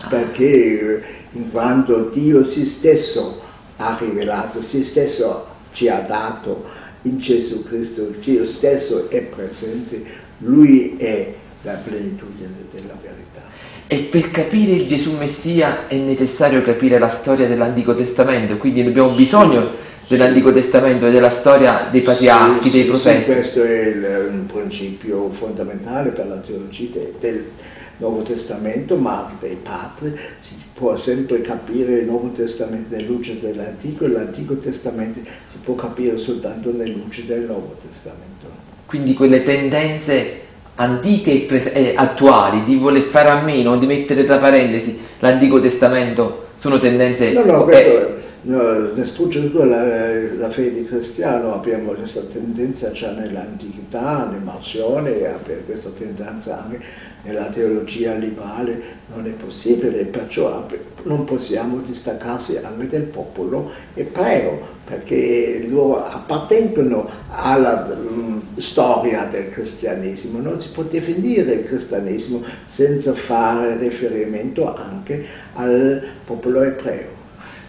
perché 0.10 1.04
in 1.32 1.51
quanto 1.51 2.10
Dio 2.13 2.43
si 2.43 2.65
stesso 2.65 3.41
ha 3.78 3.97
rivelato, 3.99 4.62
se 4.62 4.84
stesso 4.84 5.47
ci 5.71 5.89
ha 5.89 5.99
dato 5.99 6.63
in 7.04 7.17
Gesù 7.19 7.63
Cristo, 7.63 8.13
Dio 8.19 8.45
stesso 8.45 9.10
è 9.10 9.21
presente, 9.21 10.04
Lui 10.39 10.95
è 10.97 11.34
la 11.62 11.73
plenitudine 11.73 12.54
della 12.71 12.97
verità. 13.01 13.43
E 13.88 13.99
per 13.99 14.32
capire 14.32 14.71
il 14.71 14.88
Gesù 14.88 15.12
Messia 15.12 15.88
è 15.88 15.97
necessario 15.97 16.62
capire 16.62 16.97
la 16.97 17.10
storia 17.10 17.47
dell'Antico 17.47 17.93
Testamento, 17.93 18.58
quindi 18.58 18.82
abbiamo 18.82 19.12
bisogno 19.12 19.62
sì, 19.62 19.69
dell'Antico. 20.07 20.51
Testamento 20.51 21.07
e 21.07 21.11
della 21.11 21.29
storia 21.29 21.87
dei 21.91 22.01
patriarchi, 22.01 22.69
sì, 22.69 22.77
dei 22.77 22.87
profeti. 22.87 23.19
Sì, 23.19 23.25
questo 23.25 23.63
è 23.63 23.87
il, 23.87 24.27
un 24.31 24.45
principio 24.45 25.29
fondamentale 25.29 26.09
per 26.09 26.27
la 26.27 26.37
teologia 26.37 26.99
del, 27.19 27.45
Nuovo 27.97 28.23
Testamento, 28.23 28.97
ma 28.97 29.25
anche 29.25 29.47
dei 29.47 29.57
padri, 29.61 30.17
si 30.39 30.55
può 30.73 30.95
sempre 30.97 31.39
capire 31.41 31.99
il 31.99 32.05
Nuovo 32.05 32.29
Testamento 32.29 32.93
nella 32.93 33.07
luce 33.07 33.39
dell'Antico 33.39 34.03
e 34.03 34.09
l'Antico 34.09 34.57
Testamento 34.57 35.21
si 35.23 35.57
può 35.63 35.75
capire 35.75 36.17
soltanto 36.17 36.71
nella 36.71 36.91
luce 36.91 37.25
del 37.25 37.43
Nuovo 37.43 37.77
Testamento. 37.81 38.47
Quindi 38.85 39.13
quelle 39.13 39.43
tendenze 39.43 40.41
antiche 40.75 41.47
e 41.47 41.93
attuali 41.95 42.63
di 42.65 42.75
voler 42.75 43.01
fare 43.01 43.29
a 43.29 43.41
meno, 43.41 43.77
di 43.77 43.85
mettere 43.85 44.25
tra 44.25 44.37
parentesi 44.37 44.99
l'Antico 45.19 45.61
Testamento, 45.61 46.47
sono 46.55 46.79
tendenze... 46.79 47.31
No, 47.31 47.45
no, 47.45 47.63
questo 47.63 47.97
è 47.97 48.13
No, 48.47 48.91
distrugge 48.93 49.49
tutta 49.49 49.65
la, 49.65 49.84
la, 50.38 50.49
fede 50.51 50.84
cristiana, 50.84 51.55
abbiamo 51.55 51.93
questa 51.93 52.21
tendenza 52.21 52.91
già 52.91 53.12
nell'antichità, 53.12 54.27
nell'emarsione, 54.29 55.25
abbiamo 55.25 55.62
questa 55.65 55.89
tendenza 55.89 56.63
anche 56.63 56.79
nella 57.23 57.47
teologia 57.47 58.13
liberale, 58.13 58.79
non 59.15 59.25
è 59.25 59.31
possibile, 59.31 60.05
perciò 60.05 60.63
non 61.05 61.23
possiamo 61.25 61.79
distaccarsi 61.79 62.58
anche 62.58 62.88
del 62.88 63.05
popolo 63.05 63.71
ebreo, 63.95 64.60
perché 64.86 65.65
loro 65.67 66.05
appartengono 66.05 67.10
alla 67.31 67.97
storia 68.58 69.27
del 69.31 69.49
cristianesimo, 69.49 70.39
non 70.39 70.62
si 70.62 70.69
può 70.69 70.84
definire 70.84 71.51
il 71.51 71.63
cristianesimo 71.63 72.43
senza 72.63 73.12
fare 73.13 73.75
riferimento 73.77 74.71
anche 74.75 75.25
al 75.55 76.03
popolo 76.23 76.62
ebreo. 76.62 77.14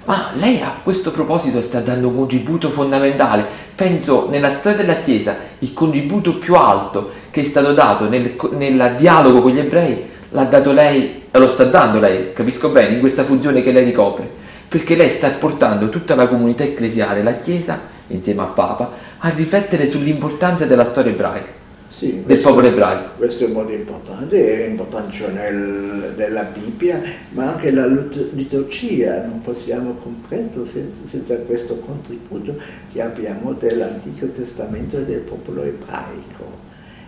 Ma 0.07 0.31
lei 0.35 0.61
a 0.61 0.73
questo 0.85 1.11
proposito 1.11 1.61
sta 1.63 1.81
dando 1.81 2.07
un 2.09 2.17
contributo 2.17 2.71
fondamentale. 2.71 3.45
Penso 3.75 4.29
nella 4.31 4.53
storia 4.53 4.79
della 4.79 5.01
Chiesa 5.01 5.37
il 5.59 5.73
contributo 5.73 6.37
più 6.37 6.55
alto 6.55 7.11
che 7.31 7.41
è 7.41 7.45
stato 7.45 7.73
dato 7.73 8.09
nel, 8.09 8.37
nel 8.53 8.95
dialogo 8.97 9.43
con 9.43 9.51
gli 9.51 9.59
ebrei 9.59 10.15
l'ha 10.31 10.45
dato 10.45 10.71
lei 10.71 11.25
e 11.31 11.39
lo 11.39 11.49
sta 11.49 11.65
dando 11.65 11.99
lei, 11.99 12.33
capisco 12.33 12.69
bene, 12.69 12.95
in 12.95 13.01
questa 13.01 13.25
funzione 13.25 13.63
che 13.63 13.73
lei 13.73 13.85
ricopre. 13.85 14.29
Perché 14.69 14.95
lei 14.95 15.11
sta 15.11 15.29
portando 15.31 15.89
tutta 15.89 16.15
la 16.15 16.29
comunità 16.29 16.63
ecclesiale, 16.63 17.23
la 17.25 17.39
Chiesa, 17.39 17.81
insieme 18.09 18.43
al 18.43 18.53
Papa, 18.53 18.93
a 19.19 19.29
riflettere 19.31 19.89
sull'importanza 19.89 20.67
della 20.67 20.85
storia 20.85 21.11
ebraica 21.11 21.56
sì, 21.97 22.23
del 22.27 22.41
popolo 22.41 22.67
ebraico. 22.67 23.13
Questo 23.17 23.47
è 23.47 23.49
molto 23.49 23.73
importante, 23.73 24.65
è 24.65 24.69
importante 24.69 25.31
nel, 25.33 26.13
nella 26.15 26.43
Bibbia, 26.43 27.01
ma 27.31 27.53
anche 27.53 27.71
la 27.71 27.87
liturgia, 27.87 29.25
non 29.25 29.41
possiamo 29.41 29.95
comprendere 29.95 30.67
senza, 30.67 30.91
senza 31.05 31.39
questo 31.39 31.77
contributo 31.79 32.55
che 32.93 33.01
abbiamo 33.01 33.55
dell'Antico 33.55 34.27
Testamento 34.27 34.99
e 34.99 35.05
del 35.07 35.21
popolo 35.21 35.63
ebraico. 35.63 36.65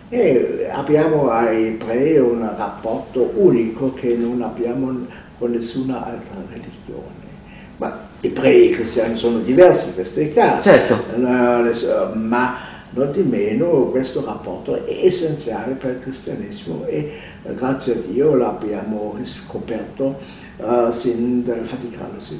E 0.09 0.67
abbiamo 0.71 1.29
ai 1.29 1.67
ebrei 1.67 2.17
un 2.17 2.39
rapporto 2.57 3.31
unico 3.35 3.93
che 3.93 4.15
non 4.15 4.41
abbiamo 4.41 5.05
con 5.37 5.51
nessuna 5.51 6.03
altra 6.03 6.41
religione. 6.49 7.27
Ma 7.77 8.07
ebrei 8.21 8.71
e 8.71 8.75
cristiani 8.75 9.15
sono 9.17 9.37
diversi, 9.37 9.93
questo 9.93 10.19
è 10.19 10.31
chiaro. 10.31 10.63
Certo. 10.63 10.97
Ma 12.15 12.68
non 12.91 13.11
di 13.11 13.21
meno 13.21 13.85
questo 13.91 14.23
rapporto 14.25 14.85
è 14.85 15.05
essenziale 15.05 15.73
per 15.73 15.95
il 15.95 15.99
cristianesimo 16.01 16.85
e 16.85 17.19
eh, 17.43 17.53
grazie 17.53 17.93
a 17.93 17.97
Dio 17.97 18.35
l'abbiamo 18.35 19.15
riscoperto 19.17 20.19
uh, 20.57 20.91
sin 20.91 21.43
dal 21.43 21.61
Vaticano 21.61 22.15
II. 22.17 22.37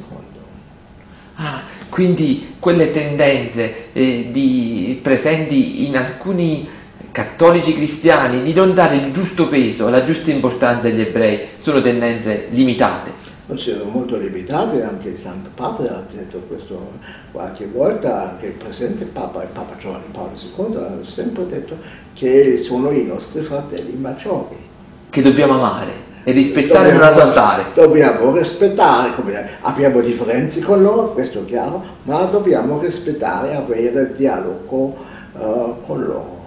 Ah, 1.36 1.62
quindi 1.88 2.56
quelle 2.60 2.92
tendenze 2.92 3.94
eh, 3.94 4.30
di, 4.32 5.00
presenti 5.02 5.88
in 5.88 5.96
alcuni 5.96 6.68
cattolici 7.12 7.74
cristiani 7.74 8.44
di 8.44 8.54
non 8.54 8.74
dare 8.74 8.96
il 8.96 9.12
giusto 9.14 9.48
peso, 9.48 9.88
la 9.90 10.04
giusta 10.04 10.32
importanza 10.32 10.88
agli 10.88 11.00
ebrei, 11.00 11.48
sono 11.58 11.80
tendenze 11.80 12.48
limitate 12.50 13.19
sono 13.58 13.86
molto 13.86 14.18
limitati, 14.18 14.80
anche 14.82 15.10
il 15.10 15.18
Santo 15.18 15.50
Padre 15.56 15.90
ha 15.90 16.04
detto 16.12 16.40
questo 16.48 16.92
qualche 17.32 17.68
volta, 17.68 18.30
anche 18.30 18.48
il 18.48 18.54
presente 18.54 19.06
Papa, 19.06 19.44
il 19.44 19.50
Papa 19.52 19.76
Giovanni 19.78 20.06
Paolo 20.12 20.34
II, 20.36 20.76
ha 20.76 20.92
sempre 21.02 21.48
detto 21.48 21.78
che 22.14 22.58
sono 22.58 22.92
i 22.92 23.06
nostri 23.06 23.42
fratelli 23.42 23.96
maggiori. 23.98 24.58
Che 25.10 25.22
dobbiamo 25.22 25.54
amare 25.54 26.08
e 26.24 26.32
rispettare 26.32 26.90
e 26.90 26.94
non 26.94 27.08
esaltare. 27.08 27.66
Dobbiamo 27.74 28.36
rispettare, 28.36 29.12
abbiamo 29.62 30.02
differenze 30.02 30.62
con 30.62 30.82
loro, 30.82 31.14
questo 31.14 31.40
è 31.40 31.46
chiaro, 31.46 31.84
ma 32.04 32.24
dobbiamo 32.26 32.80
rispettare 32.80 33.52
e 33.52 33.56
avere 33.56 34.14
dialogo 34.16 34.96
uh, 35.34 35.76
con 35.86 36.04
loro. 36.04 36.39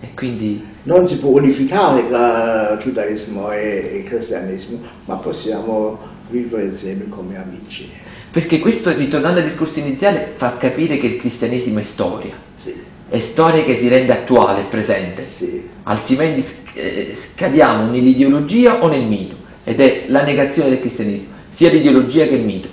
E 0.00 0.08
quindi 0.14 0.62
non 0.84 1.08
si 1.08 1.18
può 1.18 1.30
unificare 1.30 2.00
il 2.00 2.78
giudaismo 2.80 3.50
e 3.52 4.00
il 4.02 4.04
cristianesimo, 4.04 4.80
ma 5.06 5.16
possiamo 5.16 5.98
vivere 6.28 6.64
insieme 6.64 7.08
come 7.08 7.36
amici. 7.36 7.90
Perché 8.30 8.58
questo, 8.58 8.92
ritornando 8.92 9.38
al 9.38 9.46
discorso 9.46 9.78
iniziale, 9.78 10.32
fa 10.34 10.56
capire 10.56 10.98
che 10.98 11.06
il 11.06 11.16
cristianesimo 11.16 11.78
è 11.78 11.84
storia. 11.84 12.34
Sì. 12.56 12.74
È 13.08 13.20
storia 13.20 13.62
che 13.62 13.76
si 13.76 13.88
rende 13.88 14.12
attuale 14.12 14.64
presente. 14.68 15.24
Sì. 15.24 15.68
Altrimenti 15.84 16.44
eh, 16.74 17.14
scadiamo 17.14 17.90
nell'ideologia 17.90 18.82
o 18.82 18.88
nel 18.88 19.04
mito. 19.04 19.36
Ed 19.62 19.80
è 19.80 20.04
la 20.08 20.24
negazione 20.24 20.70
del 20.70 20.80
cristianesimo, 20.80 21.32
sia 21.48 21.70
l'ideologia 21.70 22.26
che 22.26 22.34
il 22.34 22.44
mito. 22.44 22.68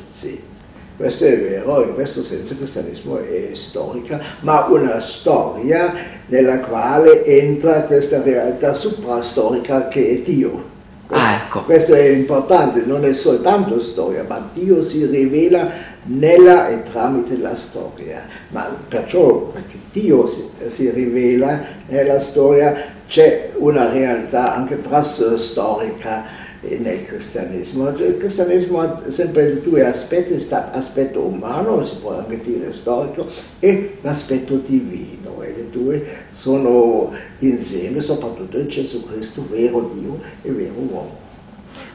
Questo 1.02 1.26
è 1.26 1.36
vero, 1.36 1.82
in 1.82 1.96
questo 1.96 2.22
senso 2.22 2.54
il 2.54 2.60
cristianesimo 2.60 3.18
è 3.18 3.50
storica, 3.54 4.22
ma 4.42 4.68
una 4.68 5.00
storia 5.00 5.92
nella 6.28 6.60
quale 6.60 7.26
entra 7.26 7.86
questa 7.86 8.22
realtà 8.22 8.72
suprastorica 8.76 9.88
che 9.88 10.12
è 10.12 10.18
Dio. 10.20 10.64
Ah, 11.08 11.42
ecco. 11.44 11.64
Questo 11.64 11.96
è 11.96 12.08
importante, 12.08 12.84
non 12.86 13.04
è 13.04 13.14
soltanto 13.14 13.82
storia, 13.82 14.24
ma 14.28 14.48
Dio 14.54 14.84
si 14.84 15.04
rivela 15.08 15.72
nella 16.04 16.70
e 16.70 16.84
tramite 16.84 17.36
la 17.40 17.56
storia. 17.56 18.22
Ma 18.50 18.68
perciò, 18.88 19.52
perché 19.52 19.78
Dio 19.92 20.28
si, 20.28 20.48
si 20.68 20.92
rivela 20.92 21.64
nella 21.88 22.20
storia, 22.20 22.76
c'è 23.08 23.50
una 23.56 23.90
realtà 23.90 24.54
anche 24.54 24.80
trastorica 24.80 26.41
nel 26.62 27.04
cristianesimo. 27.06 27.90
Il 27.90 28.18
cristianesimo 28.18 28.80
ha 28.80 29.02
sempre 29.10 29.62
due 29.62 29.84
aspetti, 29.86 30.34
l'aspetto 30.50 31.22
umano, 31.22 31.82
si 31.84 31.96
può 31.96 32.18
anche 32.18 32.40
dire 32.42 32.72
storico, 32.72 33.28
e 33.60 33.98
l'aspetto 34.02 34.58
divino, 34.58 35.42
e 35.42 35.54
le 35.56 35.70
due 35.70 36.06
sono 36.32 37.12
insieme, 37.40 38.00
soprattutto 38.02 38.60
in 38.60 38.68
Gesù 38.68 39.06
Cristo, 39.06 39.46
vero 39.50 39.92
Dio 39.94 40.20
e 40.44 40.52
vero 40.52 40.74
uomo. 40.76 41.20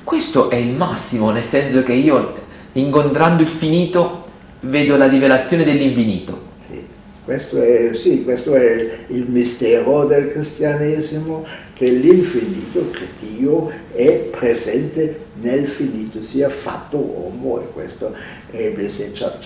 Questo 0.03 0.51
è 0.51 0.57
il 0.57 0.73
massimo, 0.73 1.31
nel 1.31 1.43
senso 1.45 1.83
che 1.83 1.93
io, 1.93 2.35
incontrando 2.73 3.43
il 3.43 3.49
finito, 3.49 4.25
vedo 4.61 4.97
la 4.97 5.09
rivelazione 5.09 5.65
dell'infinito. 5.65 6.45
Sì, 6.69 6.85
questo 7.25 7.61
è, 7.61 7.91
sì, 7.95 8.25
questo 8.25 8.55
è 8.55 8.99
il 9.09 9.27
mistero 9.29 10.05
del 10.07 10.29
cristianesimo, 10.29 11.45
che 11.77 11.91
l'infinito, 11.91 12.91
che 12.91 13.07
Dio 13.21 13.71
è 13.93 14.11
presente 14.31 15.27
nel 15.41 15.67
finito, 15.67 16.23
sia 16.23 16.49
fatto 16.49 16.97
uomo, 16.97 17.61
e 17.61 17.71
questo 17.71 18.15
è 18.51 18.63
il 18.63 18.75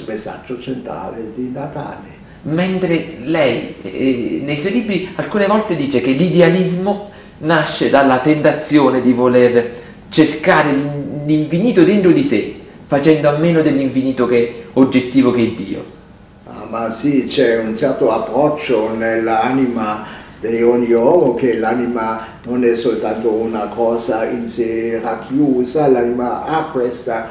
messaggio 0.06 0.60
centrale 0.60 1.32
di 1.34 1.50
Natale. 1.52 2.18
Mentre 2.42 3.16
lei 3.24 3.74
eh, 3.82 4.40
nei 4.44 4.60
suoi 4.60 4.72
libri 4.72 5.10
alcune 5.16 5.48
volte 5.48 5.74
dice 5.74 6.00
che 6.00 6.12
l'idealismo 6.12 7.10
nasce 7.38 7.90
dalla 7.90 8.20
tentazione 8.20 9.00
di 9.00 9.12
voler 9.12 9.72
cercare 10.08 10.72
l'infinito 11.26 11.82
dentro 11.82 12.12
di 12.12 12.22
sé, 12.22 12.54
facendo 12.86 13.28
a 13.28 13.38
meno 13.38 13.60
dell'infinito 13.60 14.26
che 14.26 14.66
oggettivo 14.74 15.32
che 15.32 15.42
è 15.42 15.50
Dio. 15.50 15.84
Ah, 16.46 16.66
ma 16.70 16.90
sì, 16.90 17.24
c'è 17.24 17.58
un 17.58 17.76
certo 17.76 18.12
approccio 18.12 18.94
nell'anima 18.94 20.18
di 20.40 20.62
ogni 20.62 20.92
uomo 20.92 21.34
che 21.34 21.58
l'anima 21.58 22.26
non 22.44 22.64
è 22.64 22.74
soltanto 22.74 23.30
una 23.30 23.66
cosa 23.66 24.24
in 24.24 24.48
sé 24.48 24.98
racchiusa, 24.98 25.86
l'anima 25.88 26.44
ha 26.44 26.70
questa 26.70 27.28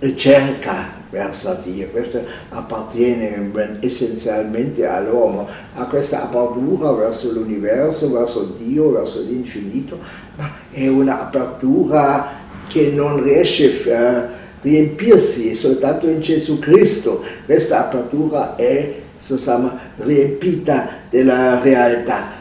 ricerca 0.00 0.98
verso 1.10 1.58
Dio, 1.64 1.88
questo 1.88 2.20
appartiene 2.50 3.50
essenzialmente 3.80 4.86
all'uomo, 4.86 5.48
ha 5.74 5.84
questa 5.84 6.22
apertura 6.22 6.92
verso 6.92 7.32
l'universo, 7.32 8.10
verso 8.10 8.54
Dio, 8.58 8.92
verso 8.92 9.20
l'infinito, 9.20 9.98
ma 10.36 10.50
è 10.70 10.88
un'apertura 10.88 12.38
che 12.66 12.92
non 12.94 13.22
riesce 13.22 13.94
a 13.94 14.28
riempirsi 14.60 15.54
soltanto 15.54 16.08
in 16.08 16.20
Gesù 16.20 16.58
Cristo, 16.58 17.22
questa 17.44 17.80
apertura 17.80 18.56
è 18.56 18.94
insomma, 19.26 19.78
riempita 19.96 20.88
della 21.08 21.60
realtà 21.60 22.38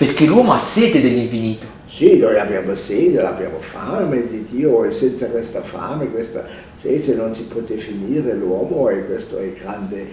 perché 0.00 0.24
l'uomo 0.24 0.54
ha 0.54 0.58
sete 0.58 1.02
dell'infinito. 1.02 1.66
Sì, 1.84 2.16
noi 2.16 2.38
abbiamo 2.38 2.74
sede, 2.74 3.20
abbiamo 3.20 3.58
fame 3.58 4.26
di 4.28 4.46
Dio 4.50 4.84
e 4.84 4.92
senza 4.92 5.26
questa 5.26 5.60
fame, 5.60 6.10
questa 6.10 6.46
sete 6.74 7.14
non 7.14 7.34
si 7.34 7.42
può 7.48 7.60
definire 7.60 8.32
l'uomo 8.32 8.88
e 8.88 9.04
questo 9.04 9.36
è 9.36 9.42
il 9.42 9.52
grande, 9.52 10.06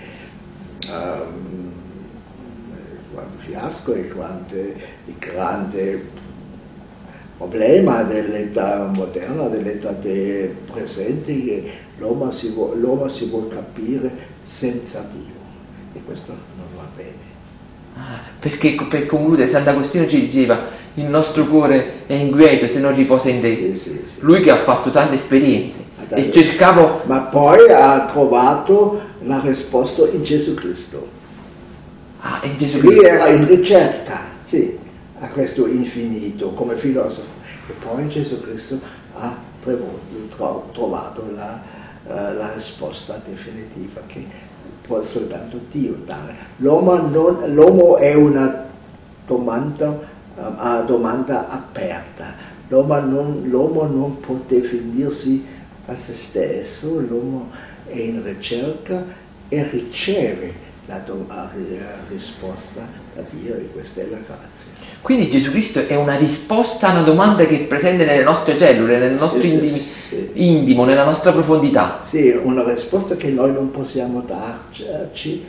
um, 0.89 1.71
fiasco, 3.37 3.93
il 3.93 4.07
grande, 4.07 4.75
il 5.05 5.15
grande 5.19 6.05
problema 7.37 8.03
dell'età 8.03 8.91
moderna, 8.93 9.47
dell'età 9.47 9.91
dei 9.91 10.53
presenti, 10.69 11.45
che 11.45 11.71
l'uomo 11.99 12.29
si, 12.31 12.47
si 12.47 13.25
vuole 13.29 13.47
capire 13.47 14.11
senza 14.41 15.07
Dio 15.13 15.35
e 15.93 16.03
questo 16.03 16.33
non 16.33 16.67
va 16.75 16.89
bene. 16.93 17.36
Perché 18.39 18.75
per 18.87 19.05
concludere 19.05 19.49
Sant'Agostino 19.49 20.07
ci 20.07 20.21
diceva 20.21 20.75
il 20.95 21.05
nostro 21.05 21.45
cuore 21.45 22.05
è 22.07 22.13
inquieto 22.13 22.67
se 22.67 22.79
non 22.79 22.95
riposa 22.95 23.29
in 23.29 23.41
te. 23.41 23.53
Sì, 23.53 23.77
sì, 23.77 23.89
sì. 24.05 24.19
Lui 24.19 24.41
che 24.41 24.51
ha 24.51 24.57
fatto 24.57 24.89
tante 24.89 25.15
esperienze 25.15 25.85
e 26.09 26.31
cercavo... 26.31 27.01
Ma 27.05 27.19
poi 27.19 27.69
ha 27.71 28.05
trovato 28.05 29.01
la 29.23 29.39
risposta 29.43 30.07
in 30.09 30.23
Gesù 30.23 30.53
Cristo. 30.53 31.07
Ah, 32.19 32.39
in 32.43 32.57
Gesù 32.57 32.79
Cristo. 32.79 32.95
Lui 32.95 33.05
era 33.05 33.27
in 33.27 33.47
ricerca, 33.47 34.25
sì, 34.43 34.77
a 35.19 35.27
questo 35.27 35.67
infinito 35.67 36.51
come 36.51 36.75
filosofo. 36.75 37.35
E 37.67 37.73
poi 37.73 38.03
in 38.03 38.09
Gesù 38.09 38.39
Cristo 38.41 38.79
ha 39.15 39.35
trovato 40.71 41.29
la, 41.35 41.61
uh, 42.05 42.37
la 42.37 42.53
risposta 42.53 43.21
definitiva 43.25 44.01
che 44.07 44.25
può 44.87 45.03
soltanto 45.03 45.59
Dio 45.69 45.97
dare. 46.05 46.33
L'uomo, 46.57 47.97
è 47.97 48.13
una 48.15 48.65
domanda, 49.27 49.99
una 50.35 50.81
domanda 50.81 51.47
aperta, 51.49 52.33
l'uomo 52.69 52.99
non, 53.01 53.41
l'uomo 53.43 53.85
non 53.85 54.19
può 54.19 54.39
definirsi 54.47 55.45
a 55.85 55.95
se 55.95 56.13
stesso, 56.13 56.99
l'uomo 56.99 57.51
è 57.85 57.97
in 57.97 58.23
ricerca 58.23 59.03
e 59.49 59.69
riceve 59.69 60.65
la, 60.87 61.03
la 61.05 61.49
risposta 62.09 62.87
da 63.13 63.21
Dio 63.29 63.55
e 63.55 63.69
questa 63.71 64.01
è 64.01 64.07
la 64.09 64.17
grazia. 64.17 64.71
Quindi 65.01 65.29
Gesù 65.29 65.51
Cristo 65.51 65.85
è 65.85 65.95
una 65.95 66.15
risposta 66.15 66.87
a 66.87 66.91
una 66.93 67.01
domanda 67.01 67.45
che 67.45 67.61
è 67.61 67.63
presente 67.65 68.05
nelle 68.05 68.23
nostre 68.23 68.57
cellule, 68.57 68.97
nel 68.97 69.13
nostro 69.13 69.41
sì, 69.41 69.53
indimi, 69.53 69.85
sì, 70.09 70.29
intimo, 70.33 70.85
nella 70.85 71.03
nostra 71.03 71.31
profondità. 71.31 71.99
Sì, 72.03 72.29
una 72.41 72.63
risposta 72.63 73.15
che 73.15 73.27
noi 73.27 73.51
non 73.51 73.69
possiamo 73.69 74.21
darci 74.21 75.43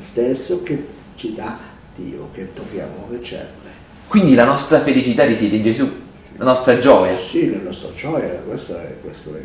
stesso, 0.00 0.62
che 0.62 0.86
ci 1.16 1.34
dà 1.34 1.58
Dio, 1.96 2.28
che 2.32 2.48
dobbiamo 2.54 3.06
ricevere. 3.10 3.72
Quindi 4.06 4.34
la 4.34 4.44
nostra 4.44 4.80
felicità 4.80 5.24
risiede 5.24 5.56
in 5.56 5.62
Gesù, 5.64 5.90
la 6.36 6.44
nostra 6.44 6.78
gioia. 6.78 7.16
Sì, 7.16 7.50
la 7.50 7.62
nostra 7.62 7.88
gioia, 7.96 8.42
questo 8.46 8.76
è, 8.76 8.96
questo 9.02 9.34
è 9.34 9.40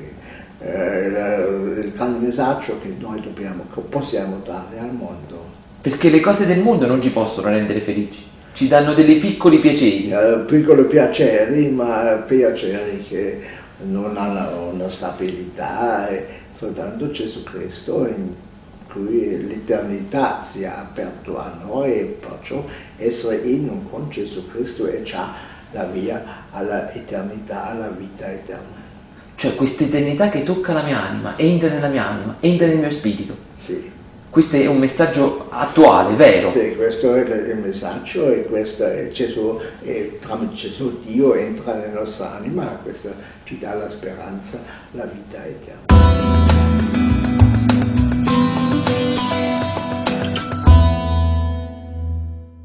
eh, 0.60 1.82
il 1.84 1.92
grande 1.96 2.26
messaggio 2.26 2.80
che 2.82 2.94
noi 3.00 3.22
dobbiamo, 3.22 3.66
che 3.74 3.82
possiamo 3.82 4.42
dare 4.46 4.80
al 4.80 4.94
mondo. 4.94 5.58
Perché 5.82 6.10
le 6.10 6.20
cose 6.20 6.46
del 6.46 6.60
mondo 6.60 6.86
non 6.86 7.02
ci 7.02 7.12
possono 7.12 7.50
rendere 7.50 7.80
felici, 7.80 8.26
ci 8.54 8.68
danno 8.68 8.94
dei 8.94 9.18
piccoli 9.18 9.60
piaceri. 9.60 10.12
Eh, 10.12 10.44
piccoli 10.46 10.84
piaceri, 10.86 11.70
ma 11.70 12.24
piaceri 12.26 13.02
che 13.02 13.42
non 13.84 14.18
hanno 14.18 14.72
una 14.74 14.90
stabilità, 14.90 16.08
è 16.10 16.26
soltanto 16.54 17.10
Gesù 17.10 17.44
Cristo 17.44 18.06
in 18.06 18.34
cui 18.92 19.48
l'eternità 19.48 20.44
si 20.44 20.64
è 20.64 20.66
aperta 20.66 21.32
a 21.32 21.58
noi 21.64 21.94
e 21.94 22.18
perciò 22.20 22.66
essere 22.98 23.38
in 23.38 23.90
con 23.90 24.10
Gesù 24.10 24.46
Cristo 24.48 24.88
è 24.88 25.02
già 25.04 25.32
la 25.72 25.86
via 25.86 26.22
all'eternità, 26.52 27.70
alla 27.70 27.90
vita 27.90 28.30
eterna. 28.30 28.79
Cioè 29.40 29.56
questa 29.56 29.86
eternità 29.86 30.28
che 30.28 30.44
tocca 30.44 30.74
la 30.74 30.84
mia 30.84 31.02
anima, 31.02 31.38
entra 31.38 31.70
nella 31.70 31.88
mia 31.88 32.06
anima, 32.06 32.36
entra 32.42 32.68
nel 32.68 32.78
mio 32.78 32.92
spirito. 32.92 33.34
Sì. 33.54 33.90
Questo 34.30 34.58
è 34.58 34.66
un 34.66 34.78
messaggio 34.78 35.48
attuale, 35.48 36.14
vero? 36.16 36.50
Sì, 36.50 36.76
questo 36.76 37.16
è 37.16 37.22
il 37.22 37.58
messaggio 37.64 38.30
e 38.30 38.44
questo 38.44 38.86
è 38.86 39.10
Gesù, 39.12 39.58
e 39.82 40.20
tramite 40.22 40.56
Gesù 40.56 41.00
Dio 41.06 41.36
entra 41.36 41.76
nella 41.76 42.02
nostra 42.02 42.36
anima, 42.36 42.66
questo 42.84 43.14
ci 43.46 43.58
dà 43.58 43.76
la 43.76 43.88
speranza, 43.88 44.62
la 44.92 45.06
vita 45.06 45.42
eterna. 45.46 46.79